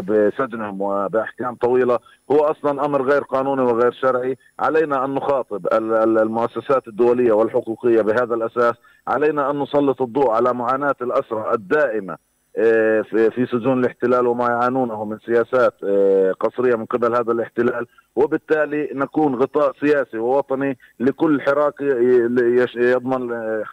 بسجنهم 0.00 0.80
وبأحكام 0.80 1.54
طويلة. 1.54 1.98
هو 2.30 2.38
أصلا 2.38 2.84
أمر 2.84 3.02
غير 3.02 3.22
قانوني 3.22 3.62
وغير 3.62 3.92
شرعي. 3.92 4.36
علينا 4.58 5.04
أن 5.04 5.14
نخاطب 5.14 5.66
المؤسسات 6.22 6.88
الدولية 6.88 7.32
والحقوقية 7.32 8.02
بهذا 8.02 8.34
الأساس. 8.34 8.74
علينا 9.08 9.50
أن 9.50 9.62
نسلط 9.62 10.02
الضوء 10.02 10.30
على 10.30 10.52
معاناة 10.52 10.96
الأسرى 11.02 11.54
الدائمة 11.54 12.16
في 12.54 13.46
سجون 13.52 13.80
الاحتلال 13.80 14.26
وما 14.26 14.48
يعانونه 14.48 15.04
من 15.04 15.18
سياسات 15.26 15.74
آه، 15.84 16.32
قصرية 16.32 16.76
من 16.76 16.84
قبل 16.84 17.16
هذا 17.16 17.32
الاحتلال. 17.32 17.86
وبالتالي 18.16 18.90
نكون 18.94 19.34
غطاء 19.34 19.72
سياسي 19.80 20.18
ووطني 20.18 20.78
لكل 21.00 21.40
حراك 21.40 21.74
يضمن 22.76 23.28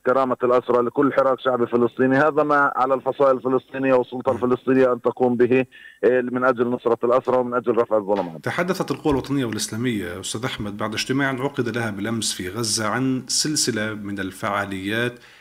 كرامه 0.05 0.37
الأسرى 0.43 0.83
لكل 0.83 1.13
حراك 1.13 1.39
شعبي 1.39 1.67
فلسطيني. 1.67 2.17
هذا 2.17 2.43
ما 2.43 2.71
على 2.75 2.93
الفصائل 2.93 3.37
الفلسطينية 3.37 3.93
والسلطة 3.93 4.31
الفلسطينية 4.31 4.93
أن 4.93 5.01
تقوم 5.01 5.35
به 5.35 5.65
آه، 6.03 6.21
من 6.21 6.45
أجل 6.45 6.67
نصرة 6.69 6.97
الأسرى 7.03 7.37
ومن 7.37 7.53
أجل 7.53 7.77
رفع 7.77 7.97
الظلم. 7.97 8.29
عنه. 8.29 8.39
تحدثت 8.39 8.91
القوى 8.91 9.13
الوطنية 9.13 9.45
والإسلامية 9.45 10.19
أستاذ 10.19 10.45
أحمد 10.45 10.77
بعد 10.77 10.93
اجتماع 10.93 11.29
عقد 11.29 11.77
لها 11.77 11.91
بالأمس 11.91 12.33
في 12.33 12.49
غزة 12.49 12.87
عن 12.87 13.23
سلسلة 13.27 13.93
من 13.93 14.19
الفعاليات 14.19 15.13
آه، 15.13 15.40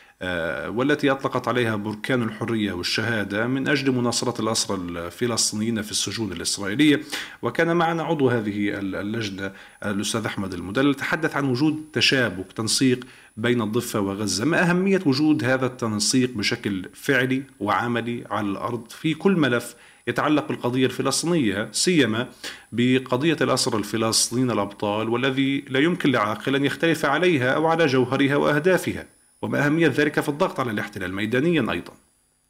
والتي 0.67 1.11
أطلقت 1.11 1.47
عليها 1.47 1.75
بركان 1.75 2.23
الحرية 2.23 2.73
والشهادة 2.73 3.47
من 3.47 3.67
أجل 3.67 3.91
مناصرة 3.91 4.41
الأسرى 4.41 4.77
الفلسطينيين 4.77 5.81
في 5.81 5.91
السجون 5.91 6.31
الإسرائيلية. 6.31 7.01
وكان 7.41 7.75
معنا 7.75 8.03
عضو 8.03 8.29
هذه 8.29 8.69
اللجنة 8.79 9.51
الأستاذ 9.85 10.25
أحمد 10.25 10.53
المدلل 10.53 10.95
تحدث 10.95 11.35
عن 11.35 11.45
وجود 11.45 11.85
تشابك 11.93 12.51
تنسيق 12.51 13.05
بين 13.37 13.61
الضفة 13.61 13.99
وغزة. 13.99 14.45
ما 14.45 14.69
أهمية 14.69 15.01
وجود 15.05 15.43
هذا 15.43 15.65
التنسيق 15.65 16.29
بشكل 16.35 16.89
فعلي 16.93 17.43
وعملي 17.59 18.23
على 18.31 18.47
الأرض 18.47 18.87
في 18.89 19.13
كل 19.13 19.31
ملف 19.31 19.75
يتعلق 20.07 20.47
بالقضية 20.47 20.85
الفلسطينية 20.85 21.69
سيما 21.71 22.27
بقضية 22.71 23.37
الأسرى 23.41 23.77
الفلسطينيين 23.77 24.51
الأبطال 24.51 25.09
والذي 25.09 25.65
لا 25.69 25.79
يمكن 25.79 26.11
لعاقل 26.11 26.55
أن 26.55 26.65
يختلف 26.65 27.05
عليها 27.05 27.51
أو 27.51 27.67
على 27.67 27.85
جوهرها 27.85 28.35
وأهدافها؟ 28.35 29.20
وما 29.41 29.65
أهمية 29.65 29.87
ذلك 29.87 30.19
في 30.19 30.29
الضغط 30.29 30.59
على 30.59 30.71
الاحتلال 30.71 31.13
ميدانيا 31.13 31.71
أيضا. 31.71 31.93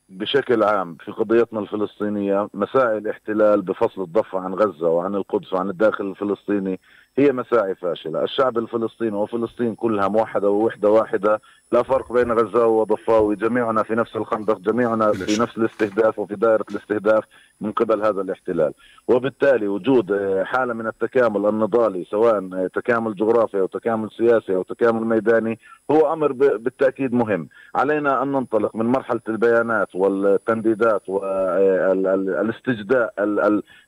بشكل 0.10 0.64
عام 0.64 0.96
في 1.06 1.12
قضيتنا 1.12 1.60
الفلسطينية 1.60 2.48
مساعي 2.54 2.98
الاحتلال 2.98 3.62
بفصل 3.62 4.02
الضفة 4.02 4.40
عن 4.40 4.54
غزة 4.54 4.88
وعن 4.88 5.16
القدس 5.16 5.54
وعن 5.54 5.70
الداخل 5.70 6.10
الفلسطيني 6.10 6.80
هي 7.18 7.32
مساعي 7.32 7.76
فاشلة. 7.76 8.24
الشعب 8.24 8.58
الفلسطيني 8.58 9.16
وفلسطين 9.16 9.76
كلها 9.76 10.08
موحدة 10.08 10.50
ووحدة 10.50 10.90
واحدة. 10.90 11.42
لا 11.72 11.84
فرق 11.84 12.14
بين 12.14 12.32
غزاوي 12.32 12.74
وضفاوي. 12.74 13.36
جميعنا 13.36 13.84
في 13.84 13.96
نفس 13.96 14.16
الخندق 14.16 14.60
جميعنا 14.60 15.12
في 15.12 15.42
نفس 15.42 15.58
الاستهداف 15.58 16.20
وفي 16.20 16.36
دائرة 16.36 16.66
الاستهداف 16.72 17.24
من 17.62 17.72
قبل 17.72 18.06
هذا 18.06 18.22
الاحتلال. 18.22 18.74
وبالتالي 19.08 19.68
وجود 19.68 20.12
آه، 20.12 20.44
حالة 20.44 20.74
من 20.74 20.88
التكامل 20.88 21.50
النضالي 21.50 22.04
سواء 22.04 22.38
آه، 22.54 22.70
تكامل 22.74 23.16
جغرافي 23.16 23.60
أو 23.60 23.66
تكامل 23.66 24.10
سياسي 24.18 24.56
أو 24.56 24.64
تكامل 24.64 25.06
ميداني 25.06 25.60
هو 25.92 26.14
أمر 26.14 26.32
بالتأكيد 26.32 27.14
مهم. 27.14 27.48
علينا 27.76 28.24
أن 28.24 28.32
ننطلق 28.32 28.76
من 28.76 28.86
مرحلة 28.86 29.22
البيانات 29.30 29.96
والتنديدات 29.96 31.10
والاستجداء 32.10 33.14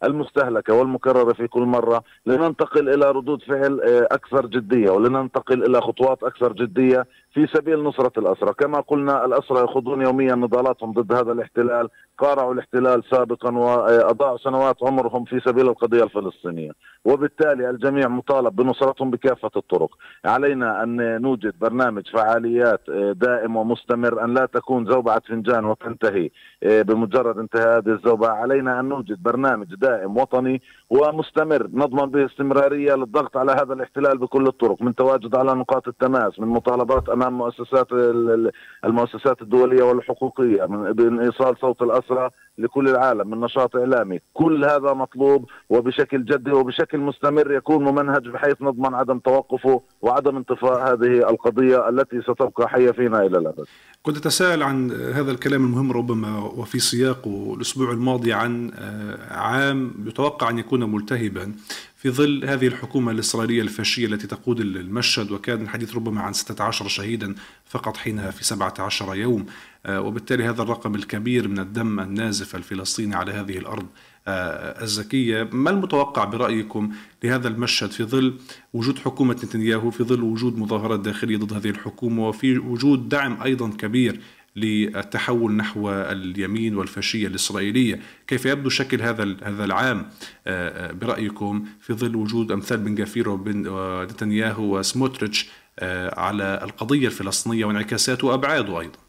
المستهلكة 0.03 0.73
والمكررة 0.73 1.33
في 1.33 1.47
كل 1.47 1.61
مرة 1.61 2.03
لننتقل 2.25 2.89
إلى 2.89 3.12
ردود 3.13 3.43
فعل 3.43 3.81
آه، 3.81 4.07
أكثر 4.11 4.45
جدية 4.45 4.89
ولننتقل 4.89 5.65
إلى 5.65 5.81
خطوات 5.81 6.23
أكثر 6.23 6.53
جدية 6.53 7.07
في 7.33 7.47
سبيل 7.47 7.83
نصرة 7.83 8.11
الأسرى. 8.17 8.53
كما 8.53 8.79
قلنا 8.79 9.25
الأسرى 9.25 9.63
يخوضون 9.63 10.01
يوميا 10.01 10.35
نضالاتهم 10.35 10.91
ضد 10.91 11.13
هذا 11.13 11.31
الاحتلال 11.31 11.89
قارعوا 12.17 12.53
الاحتلال 12.53 13.03
سابقا 13.11 13.57
وأضاعوا 13.57 14.37
سنوات 14.37 14.83
عمرهم 14.83 15.25
في 15.25 15.39
سبيل 15.39 15.67
القضية 15.69 16.03
الفلسطينية. 16.03 16.71
وبالتالي 17.05 17.69
الجميع 17.69 18.07
مطالب 18.07 18.55
بنصرتهم 18.55 19.11
بكافة 19.11 19.51
الطرق. 19.55 19.89
علينا 20.25 20.83
أن 20.83 21.21
نوجد 21.21 21.53
برنامج 21.59 22.07
فعاليات 22.13 22.81
آه، 22.89 23.11
دائم 23.11 23.55
ومستمر 23.55 24.23
أن 24.23 24.33
لا 24.33 24.45
تكون 24.45 24.85
زوبعة 24.85 25.21
فنجان 25.27 25.65
وتنتهي 25.65 26.29
آه، 26.63 26.81
بمجرد 26.81 27.37
انتهاء 27.37 27.77
هذه 27.77 27.89
الزوبعة. 27.89 28.33
علينا 28.33 28.79
أن 28.79 28.85
نوجد 28.85 29.23
برنامج 29.23 29.75
دائم 29.75 30.17
وطني 30.17 30.61
ومستمر 30.89 31.67
نضمن 31.73 32.11
به 32.11 32.25
استمرارية 32.25 32.95
للضغط 32.95 33.37
على 33.37 33.51
هذا 33.51 33.73
الاحتلال 33.73 34.17
بكل 34.17 34.47
الطرق 34.47 34.81
من 34.81 34.95
تواجد 34.95 35.35
على 35.35 35.53
نقاط 35.53 35.87
التماس 35.87 36.39
من 36.39 36.47
مطالبات 36.47 37.09
أمام 37.09 37.22
مؤسسات 37.31 37.87
المؤسسات 38.85 39.41
الدولية 39.41 39.83
والحقوقية 39.83 40.65
من 40.65 41.19
إيصال 41.19 41.57
صوت 41.61 41.81
الأسرى 41.81 42.29
لكل 42.57 42.89
العالم 42.89 43.29
من 43.29 43.39
نشاط 43.39 43.75
إعلامي. 43.75 44.19
كل 44.33 44.65
هذا 44.65 44.93
مطلوب 44.93 45.49
وبشكل 45.69 46.25
جدي 46.25 46.51
وبشكل 46.51 46.97
مستمر 46.97 47.51
يكون 47.51 47.83
ممنهج 47.83 48.29
بحيث 48.29 48.61
نضمن 48.61 48.93
عدم 48.93 49.19
توقفه 49.19 49.81
وعدم 50.01 50.35
انطفاء 50.37 50.93
هذه 50.93 51.29
القضية 51.29 51.89
التي 51.89 52.21
ستبقى 52.21 52.69
حية 52.69 52.91
فينا 52.91 53.25
إلى 53.25 53.37
الأبد. 53.37 53.65
كنت 54.03 54.17
أتساءل 54.17 54.63
عن 54.63 54.91
هذا 54.91 55.31
الكلام 55.31 55.65
المهم 55.65 55.91
ربما 55.91 56.37
وفي 56.39 56.79
سياقه 56.79 57.53
الأسبوع 57.55 57.91
الماضي 57.91 58.33
عن 58.33 58.71
آه، 58.75 59.33
عام 59.33 59.93
يتوقع 60.07 60.49
أن 60.49 60.59
يكون 60.59 60.91
ملتهبا. 60.91 61.53
في 62.03 62.09
ظل 62.09 62.45
هذه 62.45 62.67
الحكومة 62.67 63.11
الإسرائيلية 63.11 63.61
الفاشية 63.61 64.05
التي 64.05 64.27
تقود 64.27 64.59
المشهد 64.59 65.31
وكان 65.31 65.61
الحديث 65.61 65.95
ربما 65.95 66.21
عن 66.21 66.33
16 66.33 66.87
شهيدا 66.87 67.35
فقط 67.65 67.97
حينها 67.97 68.31
في 68.31 68.43
17 68.43 69.15
يوم 69.15 69.45
آه، 69.85 70.01
وبالتالي 70.01 70.43
هذا 70.43 70.61
الرقم 70.61 70.95
الكبير 70.95 71.47
من 71.47 71.59
الدم 71.59 71.99
النازف 71.99 72.55
الفلسطيني 72.55 73.15
على 73.15 73.31
هذه 73.31 73.57
الأرض 73.57 73.85
آه، 74.27 74.83
الزكية. 74.83 75.49
ما 75.51 75.69
المتوقع 75.69 76.23
برأيكم 76.23 76.91
لهذا 77.23 77.47
المشهد 77.47 77.91
في 77.91 78.03
ظل 78.03 78.33
وجود 78.73 78.99
حكومة 78.99 79.33
نتنياهو 79.33 79.91
في 79.91 80.03
ظل 80.03 80.23
وجود 80.23 80.57
مظاهرات 80.57 80.99
داخلية 80.99 81.37
ضد 81.37 81.53
هذه 81.53 81.69
الحكومة 81.69 82.27
وفي 82.27 82.57
وجود 82.57 83.09
دعم 83.09 83.41
أيضا 83.41 83.69
كبير 83.69 84.19
للتحول 84.55 85.51
نحو 85.51 85.89
اليمين 85.91 86.77
والفاشية 86.77 87.27
الإسرائيلية، 87.27 87.99
كيف 88.27 88.45
يبدو 88.45 88.69
شكل 88.69 89.01
هذا 89.01 89.35
هذا 89.43 89.65
العام 89.65 90.05
آه، 90.47 90.91
برأيكم 90.91 91.65
في 91.79 91.93
ظل 91.93 92.15
وجود 92.15 92.51
أمثال 92.51 92.77
بن 92.77 92.95
جافير 92.95 93.29
ونتنياهو 93.29 94.77
وسموتريتش 94.77 95.49
على 96.17 96.59
القضية 96.63 97.07
الفلسطينية 97.07 97.65
وانعكاساته 97.65 98.27
وأبعاده 98.27 98.79
أيضا؟ 98.79 98.99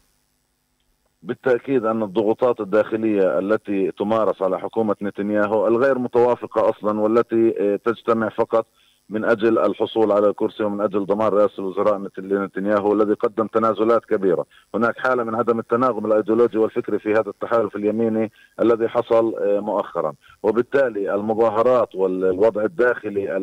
بالتأكيد 1.23 1.85
أن 1.85 2.03
الضغوطات 2.03 2.59
الداخلية 2.59 3.39
التي 3.39 3.91
تمارس 3.91 4.41
على 4.41 4.59
حكومة 4.59 4.95
نتنياهو 5.01 5.67
الغير 5.67 5.99
متوافقة 5.99 6.69
أصلا 6.69 6.99
والتي 6.99 7.53
آه، 7.59 7.79
تجتمع 7.85 8.29
فقط 8.29 8.67
من 9.09 9.25
أجل 9.25 9.59
الحصول 9.59 10.11
على 10.11 10.27
الكرسي 10.29 10.63
ومن 10.63 10.81
أجل 10.81 11.05
ضمان 11.05 11.27
رئاسة 11.27 11.59
الوزراء 11.59 12.09
نتنياهو 12.19 12.93
الذي 12.93 13.13
قدم 13.13 13.47
تنازلات 13.47 14.05
كبيرة، 14.05 14.45
هناك 14.75 14.97
حالة 14.97 15.23
من 15.23 15.35
عدم 15.35 15.59
التناغم 15.59 16.05
الأيديولوجي 16.05 16.57
والفكري 16.57 16.99
في 16.99 17.11
هذا 17.13 17.29
التحالف 17.29 17.75
اليميني 17.75 18.31
الذي 18.61 18.87
حصل 18.87 19.35
آه، 19.35 19.59
مؤخرا، 19.59 20.13
وبالتالي 20.43 21.15
المظاهرات 21.15 21.95
والوضع 21.95 22.63
الداخلي 22.63 23.37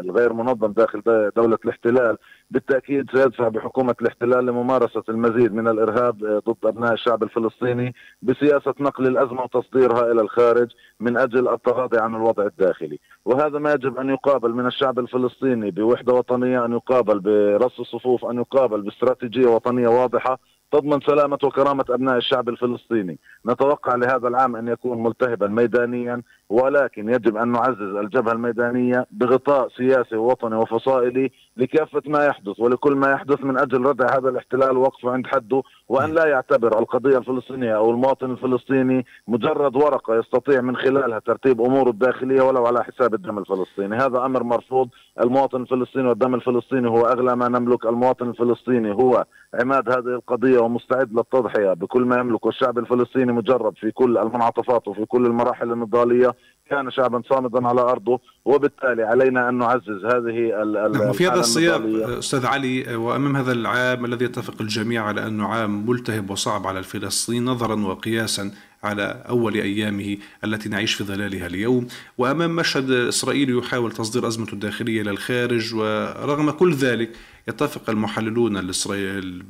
الغير 0.00 0.32
منظم 0.32 0.72
داخل 0.72 1.02
دولة 1.36 1.58
الاحتلال 1.64 2.16
بالتأكيد 2.50 3.10
سيدفع 3.14 3.48
بحكومه 3.48 3.94
الاحتلال 4.00 4.46
لممارسة 4.46 5.02
المزيد 5.08 5.54
من 5.54 5.68
الإرهاب 5.68 6.24
آه، 6.24 6.42
ضد 6.48 6.66
أبناء 6.66 6.92
الشعب 6.92 7.22
الفلسطيني 7.22 7.94
بسياسة 8.22 8.74
نقل 8.80 9.06
الأزمة 9.06 9.42
وتصديرها 9.42 10.12
إلى 10.12 10.20
الخارج 10.20 10.70
من 11.00 11.16
أجل 11.16 11.48
التغاضي 11.48 11.98
عن 11.98 12.14
الوضع 12.14 12.46
الداخلي، 12.46 12.98
وهذا 13.24 13.58
ما 13.58 13.72
يجب 13.72 13.98
أن 13.98 14.10
يقابل 14.10 14.54
من 14.54 14.66
الشعب 14.78 14.98
الفلسطيني 14.98 15.70
بوحدة 15.70 16.14
وطنية 16.14 16.64
أن 16.64 16.72
يقابل 16.72 17.20
برص 17.20 17.80
الصفوف 17.80 18.24
أن 18.24 18.36
يقابل 18.38 18.82
باستراتيجية 18.82 19.46
وطنية 19.46 19.88
واضحة 19.88 20.38
تضمن 20.72 21.00
سلامة 21.00 21.38
وكرامة 21.44 21.84
أبناء 21.90 22.16
الشعب 22.16 22.48
الفلسطيني. 22.48 23.18
نتوقع 23.46 23.94
لهذا 23.94 24.28
العام 24.28 24.56
أن 24.56 24.68
يكون 24.68 25.02
ملتهبا 25.02 25.46
ميدانيا 25.46 26.22
ولكن 26.48 27.08
يجب 27.08 27.36
أن 27.36 27.52
نعزز 27.52 27.80
الجبهة 27.80 28.32
الميدانية 28.32 29.06
بغطاء 29.10 29.68
سياسي 29.68 30.16
ووطني 30.16 30.56
وفصائلي 30.56 31.30
لكافة 31.56 32.02
ما 32.06 32.26
يحدث 32.26 32.60
ولكل 32.60 32.94
ما 32.94 33.10
يحدث 33.10 33.44
من 33.44 33.58
أجل 33.58 33.84
ردع 33.84 34.06
هذا 34.16 34.28
الاحتلال 34.28 34.76
ووقفه 34.76 35.10
عند 35.10 35.26
حده 35.26 35.62
وأن 35.88 36.14
لا 36.14 36.26
يعتبر 36.26 36.78
القضية 36.78 37.18
الفلسطينية 37.18 37.76
أو 37.76 37.90
المواطن 37.90 38.30
الفلسطيني 38.30 39.06
مجرد 39.28 39.76
ورقة 39.76 40.18
يستطيع 40.18 40.60
من 40.60 40.76
خلالها 40.76 41.18
ترتيب 41.18 41.60
أموره 41.60 41.90
الداخلية 41.90 42.42
ولو 42.42 42.66
على 42.66 42.84
حساب 42.84 43.14
الدم 43.14 43.38
الفلسطيني. 43.38 43.96
هذا 43.96 44.24
أمر 44.24 44.42
مرفوض. 44.42 44.88
المواطن 45.20 45.62
الفلسطيني 45.62 46.08
والدم 46.08 46.34
الفلسطيني 46.34 46.88
هو 46.88 47.00
أغلى 47.00 47.36
ما 47.36 47.48
نملك 47.48 47.86
المواطن 47.86 48.28
الفلسطيني 48.28 48.92
هو 48.94 49.24
عماد 49.60 49.88
هذه 49.88 50.14
القضية 50.14 50.57
ومستعد 50.60 51.12
للتضحية. 51.12 51.72
بكل 51.72 52.02
ما 52.02 52.16
يملكه 52.16 52.48
الشعب 52.48 52.78
الفلسطيني 52.78 53.32
مجرب 53.32 53.76
في 53.76 53.90
كل 53.90 54.18
المنعطفات 54.18 54.88
وفي 54.88 55.04
كل 55.04 55.26
المراحل 55.26 55.72
النضالية 55.72 56.34
كان 56.70 56.90
شعبا 56.90 57.22
صامدا 57.30 57.68
على 57.68 57.80
أرضه 57.80 58.20
وبالتالي 58.44 59.02
علينا 59.02 59.48
أن 59.48 59.58
نعزز 59.58 60.04
هذه 60.04 60.52
نعم 60.98 61.12
في 61.12 61.26
هذا 61.26 61.40
السياق 61.40 61.82
أستاذ 62.18 62.46
علي 62.46 62.96
وأمام 62.96 63.36
هذا 63.36 63.52
العام 63.52 64.04
الذي 64.04 64.24
يتفق 64.24 64.54
الجميع 64.60 65.04
على 65.04 65.26
انه 65.26 65.46
عام 65.46 65.90
ملتهب 65.90 66.30
وصعب 66.30 66.66
على 66.66 66.78
الفلسطينيين 66.78 67.44
نظرا 67.44 67.86
وقياسا 67.86 68.50
على 68.84 69.24
أول 69.28 69.54
أيامه 69.54 70.16
التي 70.44 70.68
نعيش 70.68 70.94
في 70.94 71.04
ظلالها 71.04 71.46
اليوم. 71.46 71.86
وأمام 72.18 72.56
مشهد 72.56 72.90
إسرائيلي 72.90 73.58
يحاول 73.58 73.92
تصدير 73.92 74.26
ازمته 74.26 74.52
الداخلية 74.52 75.02
إلى 75.02 75.10
الخارج 75.10 75.74
ورغم 75.74 76.50
كل 76.50 76.74
ذلك 76.74 77.10
يتفق 77.48 77.90
المحللون 77.90 78.56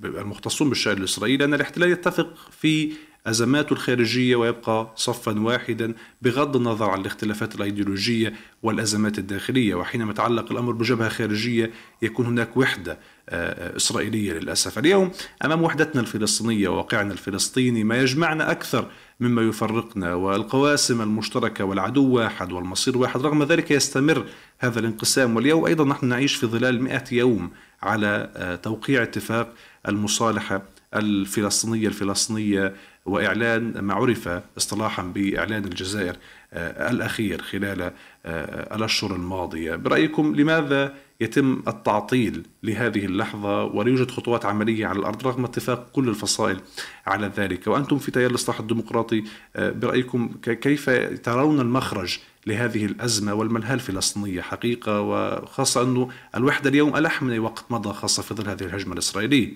المختصون 0.04 0.68
بالشأن 0.68 0.96
الإسرائيلي 0.96 1.44
أن 1.44 1.54
الاحتلال 1.54 1.90
يتفق 1.90 2.34
في 2.60 2.92
أزماته 3.26 3.72
الخارجية 3.72 4.36
ويبقى 4.36 4.92
صفا 4.96 5.40
واحدا 5.40 5.94
بغض 6.22 6.56
النظر 6.56 6.90
عن 6.90 7.00
الاختلافات 7.00 7.54
الأيديولوجية 7.54 8.34
والأزمات 8.62 9.18
الداخلية. 9.18 9.74
وحينما 9.74 10.10
يتعلق 10.10 10.52
الأمر 10.52 10.72
بجبهة 10.72 11.08
خارجية 11.08 11.70
يكون 12.02 12.26
هناك 12.26 12.56
وحدة 12.56 12.98
آه، 13.28 13.76
إسرائيلية 13.76 14.32
للأسف. 14.32 14.78
اليوم 14.78 15.10
أمام 15.44 15.62
وحدتنا 15.62 16.00
الفلسطينية 16.00 16.68
وواقعنا 16.68 17.12
الفلسطيني 17.12 17.84
ما 17.84 18.02
يجمعنا 18.02 18.50
أكثر 18.50 18.90
مما 19.20 19.42
يفرقنا 19.42 20.14
والقواسم 20.14 21.02
المشتركة 21.02 21.64
والعدو 21.64 22.10
واحد 22.10 22.52
والمصير 22.52 22.98
واحد. 22.98 23.20
رغم 23.20 23.42
ذلك 23.42 23.70
يستمر 23.70 24.26
هذا 24.58 24.80
الانقسام. 24.80 25.36
واليوم 25.36 25.64
أيضا 25.64 25.84
نحن 25.84 26.06
نعيش 26.06 26.34
في 26.34 26.46
ظلال 26.46 26.82
مئة 26.82 27.04
يوم 27.12 27.50
على 27.82 28.30
آه، 28.36 28.56
توقيع 28.56 29.02
اتفاق 29.02 29.54
المصالحة 29.88 30.62
الفلسطينية 30.94 31.88
الفلسطينية 31.88 32.74
وإعلان 33.06 33.78
ما 33.78 33.94
عرف 33.94 34.28
اصطلاحا 34.56 35.02
بإعلان 35.02 35.64
الجزائر 35.64 36.16
آه، 36.52 36.90
الأخير 36.90 37.42
خلال 37.42 37.82
آه، 38.26 38.76
الأشهر 38.76 39.14
الماضية. 39.14 39.76
برأيكم 39.76 40.36
لماذا 40.36 40.94
يتم 41.20 41.62
التعطيل 41.68 42.46
لهذه 42.62 43.04
اللحظة 43.04 43.64
ولا 43.64 43.90
يوجد 43.90 44.10
خطوات 44.10 44.46
عملية 44.46 44.86
على 44.86 44.98
الأرض 44.98 45.26
رغم 45.26 45.44
اتفاق 45.44 45.90
كل 45.92 46.08
الفصائل 46.08 46.60
على 47.06 47.26
ذلك. 47.26 47.66
وأنتم 47.66 47.98
في 47.98 48.10
تيار 48.10 48.30
الإصلاح 48.30 48.60
الديمقراطي 48.60 49.24
آه، 49.56 49.70
برأيكم 49.70 50.28
كيف 50.42 50.90
ترون 51.22 51.60
المخرج 51.60 52.18
لهذه 52.46 52.86
الأزمة 52.86 53.34
والملهى 53.34 53.74
الفلسطينية 53.74 54.40
حقيقة؟ 54.40 55.00
وخاصة 55.00 55.82
أنه 55.82 56.08
الوحدة 56.36 56.70
اليوم 56.70 56.96
ألح 56.96 57.22
من 57.22 57.38
وقت 57.38 57.64
مضى 57.70 57.92
خاصة 57.92 58.22
في 58.22 58.34
ظل 58.34 58.48
هذه 58.48 58.62
الهجمة 58.62 58.92
الإسرائيلية. 58.92 59.52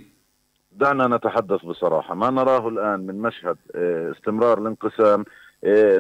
دعنا 0.73 1.17
نتحدث 1.17 1.65
بصراحة. 1.65 2.15
ما 2.15 2.31
نراه 2.31 2.69
الآن 2.69 3.07
من 3.07 3.19
مشهد 3.19 3.57
آه، 3.75 4.13
استمرار 4.13 4.59
الانقسام 4.59 5.25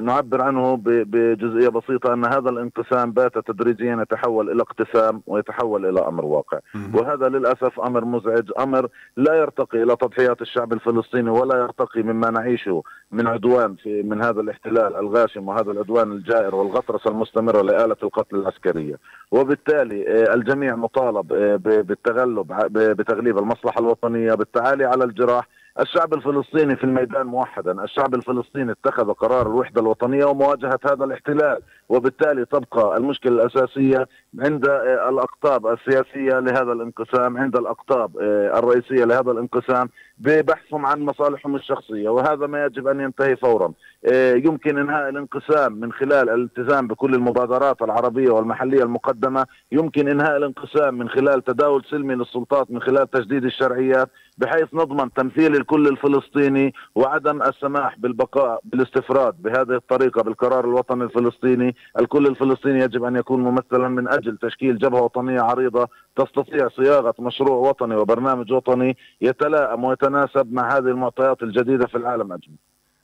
نعبر 0.02 0.42
عنه 0.42 0.76
بجزئية 0.84 1.68
بسيطة 1.68 2.12
أن 2.14 2.24
هذا 2.24 2.50
الانقسام 2.50 3.12
بات 3.12 3.38
تدريجيا 3.38 3.98
يتحول 4.02 4.50
إلى 4.50 4.62
اقتسام 4.62 5.22
ويتحول 5.26 5.86
إلى 5.86 6.00
أمر 6.08 6.24
واقع. 6.24 6.58
وهذا 6.94 7.28
للأسف 7.28 7.80
أمر 7.80 8.04
مزعج 8.04 8.50
أمر 8.58 8.88
لا 9.16 9.34
يرتقي 9.34 9.82
إلى 9.82 9.96
تضحيات 9.96 10.42
الشعب 10.42 10.72
الفلسطيني 10.72 11.30
ولا 11.30 11.56
يرتقي 11.58 12.02
مما 12.02 12.30
نعيشه 12.30 12.82
من 13.12 13.26
عدوان 13.26 13.74
في 13.74 14.02
من 14.02 14.22
هذا 14.22 14.40
الاحتلال 14.40 14.96
الغاشم 14.96 15.48
وهذا 15.48 15.70
العدوان 15.70 16.12
الجائر 16.12 16.54
والغطرسة 16.54 17.10
المستمرة 17.10 17.62
لآلة 17.62 17.96
القتل 18.02 18.36
العسكرية. 18.36 18.98
وبالتالي 19.30 19.94
إيه، 20.06 20.34
الجميع 20.34 20.76
مطالب 20.76 21.32
إيه، 21.32 21.56
بالتغلب 21.56 22.46
بتغليب 22.72 23.38
المصلحة 23.38 23.80
الوطنية 23.80 24.34
بالتعالي 24.34 24.84
على 24.84 25.04
الجراح 25.04 25.48
الشعب 25.80 26.14
الفلسطيني 26.14 26.76
في 26.76 26.84
الميدان 26.84 27.26
موحدا. 27.26 27.84
الشعب 27.84 28.14
الفلسطيني 28.14 28.72
اتخذ 28.72 29.12
قرار 29.12 29.46
الوحدة 29.46 29.80
الوطنية 29.80 30.24
ومواجهة 30.24 30.78
هذا 30.84 31.04
الاحتلال 31.04 31.58
وبالتالي 31.88 32.44
تبقى 32.44 32.96
المشكلة 32.96 33.32
الأساسية 33.32 34.06
عند 34.38 34.66
الأقطاب 35.08 35.66
السياسية 35.66 36.38
لهذا 36.38 36.72
الانقسام 36.72 37.36
عند 37.38 37.56
الأقطاب 37.56 38.16
آه، 38.18 38.58
الرئيسية 38.58 39.04
لهذا 39.04 39.30
الانقسام 39.30 39.88
ببحثهم 40.18 40.86
عن 40.86 41.00
مصالحهم 41.00 41.56
الشخصية 41.56 42.08
وهذا 42.08 42.46
ما 42.46 42.64
يجب 42.64 42.88
أن 42.88 43.00
ينتهي 43.00 43.36
فورا. 43.36 43.72
آه، 44.12 44.34
يمكن 44.34 44.78
إنهاء 44.78 45.08
الانقسام 45.08 45.72
من 45.72 45.92
خلال 45.92 46.30
الالتزام 46.30 46.86
بكل 46.86 47.14
المبادرات 47.14 47.82
العربية 47.82 48.30
والمحلية 48.30 48.82
المقدمة 48.82 49.46
يمكن 49.72 50.08
إنهاء 50.08 50.36
الانقسام 50.36 50.98
من 50.98 51.08
خلال 51.08 51.44
تداول 51.44 51.84
سلمي 51.90 52.14
للسلطات 52.14 52.70
من 52.70 52.80
خلال 52.82 53.10
تجديد 53.10 53.44
الشرعيات 53.44 54.10
بحيث 54.38 54.74
نضمن 54.74 55.12
تمثيل 55.12 55.56
الكل 55.56 55.88
الفلسطيني 55.88 56.74
وعدم 56.94 57.42
السماح 57.42 57.98
بالبقاء 57.98 58.60
بالاستفراد 58.64 59.34
بهذه 59.42 59.76
الطريقة 59.76 60.22
بالقرار 60.22 60.64
الوطني 60.64 61.04
الفلسطيني. 61.04 61.76
الكل 62.00 62.26
الفلسطيني 62.26 62.80
يجب 62.80 63.04
أن 63.04 63.16
يكون 63.16 63.40
ممثلا 63.40 63.88
من 63.88 64.08
أجل 64.08 64.36
تشكيل 64.36 64.78
جبهة 64.78 65.02
وطنية 65.02 65.40
عريضة 65.40 65.88
تستطيع 66.16 66.68
صياغة 66.68 67.14
مشروع 67.18 67.68
وطني 67.68 67.94
وبرنامج 67.94 68.52
وطني 68.52 68.96
يتلائم 69.20 69.84
ويتناسب 69.84 70.52
مع 70.52 70.76
هذه 70.76 70.86
المعطيات 70.86 71.42
الجديدة 71.42 71.86
في 71.86 71.94
العالم 71.96 72.32
أجمع. 72.32 72.54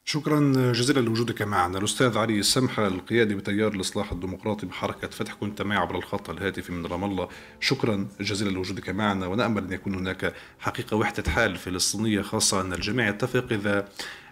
شكرا 0.04 0.52
جزيلا 0.72 1.00
لوجودك 1.00 1.42
معنا. 1.42 1.78
الأستاذ 1.78 2.18
علي 2.18 2.38
السمحة 2.38 2.86
القيادي 2.86 3.34
بتيار 3.34 3.72
الإصلاح 3.72 4.12
الديمقراطي 4.12 4.66
بحركة 4.66 5.09
فتح 5.09 5.34
كنت 5.34 5.62
معي 5.62 5.78
عبر 5.78 5.96
الخط 5.96 6.30
الهاتفي 6.30 6.72
من 6.72 6.86
رام 6.86 7.04
الله. 7.04 7.28
شكرا 7.61 8.09
جزيلا 8.20 8.50
لوجودك 8.50 8.90
معنا. 8.90 9.26
ونأمل 9.26 9.64
أن 9.64 9.72
يكون 9.72 9.94
هناك 9.94 10.34
حقيقة 10.59 10.96
وحدة 10.96 11.30
حال 11.30 11.56
فلسطينية 11.56 12.22
خاصة 12.22 12.61
أن 12.61 12.72
الجميع 12.72 13.09
يتفق 13.09 13.44
إذا 13.50 13.88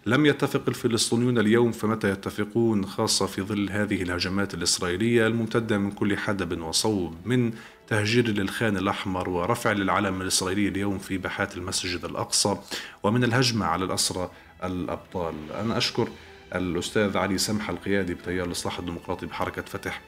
لم 0.07 0.27
يتفق 0.27 0.63
الفلسطينيون 0.69 1.39
اليوم 1.39 1.73
فمتى 1.73 2.11
يتفقون؟ 2.11 2.85
خاصة 2.85 3.27
في 3.27 3.43
ظل 3.43 3.71
هذه 3.71 4.03
الهجمات 4.03 4.55
الإسرائيلية 4.55 5.27
الممتدة 5.27 5.79
من 5.79 5.91
كل 5.91 6.17
حدب 6.17 6.63
وصوب 6.63 7.15
من 7.25 7.53
تهجير 7.89 8.29
للخان 8.29 8.77
الأحمر 8.77 9.29
ورفع 9.29 9.73
للعلم 9.73 10.23
الإسرائيلي 10.23 10.69
اليوم 10.69 10.99
في 10.99 11.19
باحات 11.19 11.57
المسجد 11.57 12.05
الأقصى 12.05 12.57
ومن 13.03 13.25
الهجمة 13.25 13.67
على 13.67 13.85
الأسرى 13.85 14.31
الأبطال. 14.65 15.35
أنا 15.61 15.79
أشكر 15.79 16.09
الأستاذ 16.55 17.17
علي 17.17 17.39
سمحة 17.39 17.73
القيادي 17.73 18.15
بتيار 18.15 18.47
الإصلاح 18.47 18.79
الديمقراطي 18.79 19.27
بحركة 19.27 19.63
فتح 19.63 20.01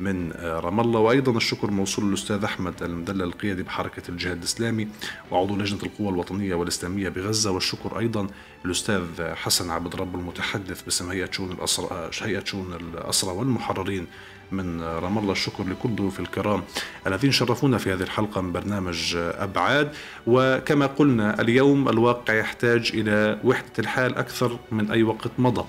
من 0.00 0.32
رام 0.40 0.80
الله 0.80 1.00
وأيضا 1.00 1.36
الشكر 1.36 1.70
موصول 1.70 2.04
للاستاذ 2.04 2.44
أحمد 2.44 2.82
المدلل 2.82 3.22
القيادي 3.22 3.62
بحركة 3.62 4.02
الجهاد 4.08 4.36
الإسلامي 4.38 4.88
وعضو 5.30 5.56
لجنة 5.56 5.82
القوى 5.82 6.08
الوطنية 6.08 6.54
والإسلامية 6.54 7.08
بغزة 7.08 7.50
والشكر 7.50 7.98
أيضا 7.98 8.26
للاستاذ 8.64 9.34
حسن 9.34 9.70
عبد 9.70 9.96
رب 9.96 10.14
المتحدث 10.14 10.82
باسم 10.82 11.10
هيئة 11.10 11.30
شؤون 11.30 11.52
الاسرى 11.52 12.10
هيئة 12.22 12.44
شؤون 12.44 12.72
الأسرى 12.74 13.30
والمحررين 13.30 14.06
من 14.52 14.82
رام 14.82 15.18
الله 15.18 15.32
الشكر 15.32 15.64
لكل 15.64 15.88
ضيوف 15.96 16.20
الكرام 16.20 16.62
الذين 17.06 17.32
شرفونا 17.32 17.78
في 17.78 17.92
هذه 17.92 18.02
الحلقة 18.02 18.40
من 18.40 18.52
برنامج 18.52 19.16
أبعاد. 19.16 19.92
وكما 20.26 20.86
قلنا 20.86 21.40
اليوم 21.40 21.88
الواقع 21.88 22.34
يحتاج 22.34 22.90
إلى 22.94 23.38
وحدة 23.44 23.72
الحال 23.78 24.16
أكثر 24.16 24.58
من 24.72 24.90
أي 24.90 25.02
وقت 25.02 25.30
مضى. 25.38 25.64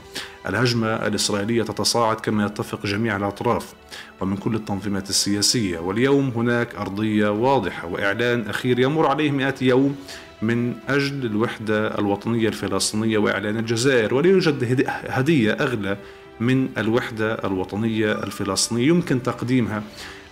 الهجمة 0.48 0.88
الإسرائيلية 0.88 1.64
تتصاعد 1.64 2.16
كما 2.20 2.46
يتفق 2.46 2.86
جميع 2.86 3.18
الأطراف 3.18 3.74
ومن 4.22 4.38
كل 4.38 4.56
التنظيمات 4.56 5.10
السياسية. 5.10 5.80
واليوم 5.80 6.30
هناك 6.30 6.76
أرضية 6.76 7.30
واضحة 7.30 7.88
وإعلان 7.88 8.50
أخير 8.50 8.80
يمر 8.80 9.08
عليه 9.08 9.32
مئات 9.32 9.62
يوم 9.62 9.96
من 10.42 10.74
أجل 10.90 11.26
الوحدة 11.26 12.00
الوطنية 12.00 12.48
الفلسطينية 12.48 13.18
وإعلان 13.18 13.58
الجزائر. 13.58 14.14
ولا 14.14 14.28
يوجد 14.28 14.88
هدية 15.08 15.52
أغلى 15.52 15.98
من 16.42 16.70
الوحدة 16.78 17.34
الوطنية 17.34 18.12
الفلسطينية. 18.12 18.88
يمكن 18.88 19.24
تقديمها 19.24 19.84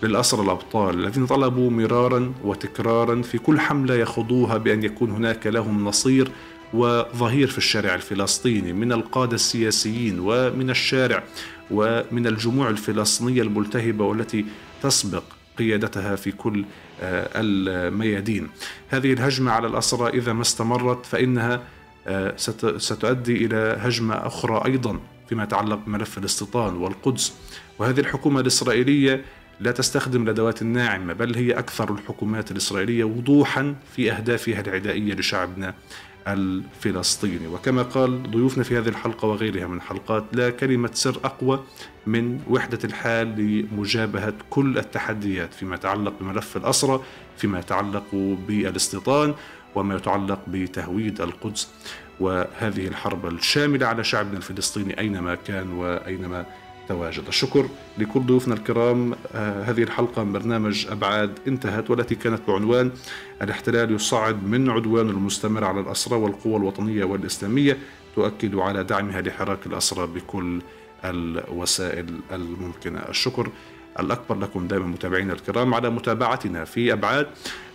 للأسرى 0.03 0.41
الأبطال 0.41 0.99
الذين 0.99 1.25
طلبوا 1.25 1.71
مرارا 1.71 2.33
وتكرارا 2.43 3.21
في 3.21 3.37
كل 3.37 3.59
حملة 3.59 3.95
يخوضوها 3.95 4.57
بأن 4.57 4.83
يكون 4.83 5.11
هناك 5.11 5.47
لهم 5.47 5.85
نصير 5.85 6.31
وظهير 6.73 7.47
في 7.47 7.57
الشارع 7.57 7.95
الفلسطيني 7.95 8.73
من 8.73 8.91
القادة 8.91 9.35
السياسيين 9.35 10.19
ومن 10.19 10.69
الشارع 10.69 11.23
ومن 11.71 12.27
الجموع 12.27 12.69
الفلسطينية 12.69 13.41
الملتهبة 13.41 14.05
والتي 14.05 14.45
تسبق 14.83 15.23
قيادتها 15.57 16.15
في 16.15 16.31
كل 16.31 16.65
آه، 17.01 17.29
الميادين. 17.35 18.49
هذه 18.89 19.13
الهجمة 19.13 19.51
على 19.51 19.67
الأسرى 19.67 20.09
إذا 20.09 20.33
ما 20.33 20.41
استمرت 20.41 21.05
فإنها 21.05 21.61
آه، 22.07 22.33
ستؤدي 22.77 23.45
إلى 23.45 23.77
هجمة 23.79 24.15
أخرى 24.15 24.61
أيضا. 24.65 24.99
فيما 25.29 25.43
يتعلق 25.43 25.79
بملف 25.87 26.17
الاستيطان 26.17 26.75
والقدس. 26.75 27.33
وهذه 27.79 27.99
الحكومة 27.99 28.39
الإسرائيلية 28.39 29.25
لا 29.59 29.71
تستخدم 29.71 30.23
الأدوات 30.23 30.61
الناعمة 30.61 31.13
بل 31.13 31.35
هي 31.35 31.51
أكثر 31.51 31.93
الحكومات 31.93 32.51
الإسرائيلية 32.51 33.03
وضوحا 33.03 33.75
في 33.95 34.11
أهدافها 34.11 34.61
العدائية 34.61 35.13
لشعبنا 35.13 35.73
الفلسطيني. 36.27 37.47
وكما 37.47 37.81
قال 37.83 38.31
ضيوفنا 38.31 38.63
في 38.63 38.77
هذه 38.77 38.87
الحلقة 38.87 39.27
وغيرها 39.27 39.67
من 39.67 39.77
الحلقات 39.77 40.23
لا 40.33 40.49
كلمة 40.49 40.89
سر 40.93 41.19
أقوى 41.23 41.63
من 42.07 42.39
وحدة 42.49 42.79
الحال 42.83 43.27
لمجابهة 43.71 44.33
كل 44.49 44.77
التحديات 44.77 45.53
فيما 45.53 45.75
يتعلق 45.75 46.13
بملف 46.21 46.57
الأسرة 46.57 47.03
فيما 47.37 47.59
يتعلق 47.59 48.05
بالإستيطان. 48.47 49.33
وما 49.75 49.95
يتعلق 49.95 50.39
بتهويد 50.47 51.21
القدس 51.21 51.69
وهذه 52.19 52.87
الحرب 52.87 53.25
الشاملة 53.25 53.87
على 53.87 54.03
شعبنا 54.03 54.37
الفلسطيني 54.37 54.99
أينما 54.99 55.35
كان 55.35 55.71
وأينما 55.71 56.45
تواجد. 56.87 57.27
الشكر 57.27 57.69
لكل 57.97 58.19
ضيوفنا 58.19 58.53
الكرام. 58.53 59.13
آه 59.35 59.63
هذه 59.63 59.83
الحلقة 59.83 60.23
من 60.23 60.33
برنامج 60.33 60.87
أبعاد 60.87 61.39
انتهت 61.47 61.89
والتي 61.89 62.15
كانت 62.15 62.41
بعنوان 62.47 62.91
الاحتلال 63.41 63.91
يصعد 63.91 64.43
من 64.43 64.69
عدوان 64.69 65.09
المستمر 65.09 65.63
على 65.63 65.79
الأسرى 65.79 66.15
والقوى 66.15 66.55
الوطنية 66.55 67.03
والإسلامية 67.03 67.77
تؤكد 68.15 68.55
على 68.55 68.83
دعمها 68.83 69.21
لحراك 69.21 69.65
الأسرى 69.65 70.07
بكل 70.07 70.61
الوسائل 71.05 72.19
الممكنة. 72.31 72.99
الشكر 72.99 73.49
الأكبر 73.99 74.35
لكم 74.35 74.67
دائما 74.67 74.85
متابعينا 74.85 75.33
الكرام 75.33 75.73
على 75.73 75.89
متابعتنا 75.89 76.65
في 76.65 76.93
أبعاد. 76.93 77.27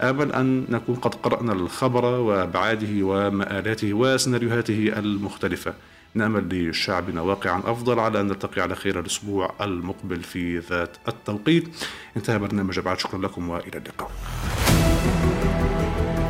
آمل 0.02 0.32
أن 0.32 0.66
نكون 0.68 0.94
قد 0.94 1.14
قرأنا 1.14 1.52
الخبر 1.52 2.04
وأبعاده 2.04 3.02
ومآلاته 3.02 3.94
وسيناريوهاته 3.94 4.92
المختلفة. 4.96 5.74
نأمل 6.14 6.70
لشعبنا 6.70 7.20
واقعا 7.20 7.62
أفضل 7.66 7.98
على 7.98 8.20
أن 8.20 8.26
نلتقي 8.26 8.62
على 8.62 8.74
خير 8.74 9.00
الأسبوع 9.00 9.54
المقبل 9.60 10.22
في 10.22 10.58
ذات 10.58 10.96
التوقيت. 11.08 11.68
انتهى 12.16 12.38
برنامج 12.38 12.78
أبعاد. 12.78 12.98
شكرا 12.98 13.18
لكم 13.18 13.48
وإلى 13.48 13.78
اللقاء. 13.78 14.10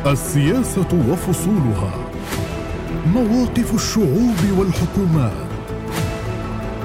السياسة 0.05 1.09
وفصولها. 1.09 2.11
مواقف 3.07 3.75
الشعوب 3.75 4.37
والحكومات. 4.57 5.47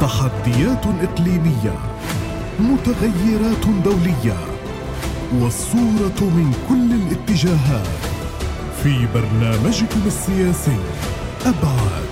تحديات 0.00 0.86
إقليمية. 0.86 1.89
متغيرات 2.61 3.66
دولية 3.84 4.38
والصورة 5.40 6.20
من 6.20 6.54
كل 6.68 6.90
الاتجاهات. 6.94 7.86
في 8.82 9.06
برنامجكم 9.14 10.00
السياسي 10.06 10.78
أبعاد 11.46 12.08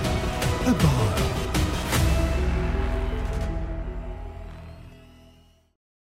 أبعاد. 0.65 1.28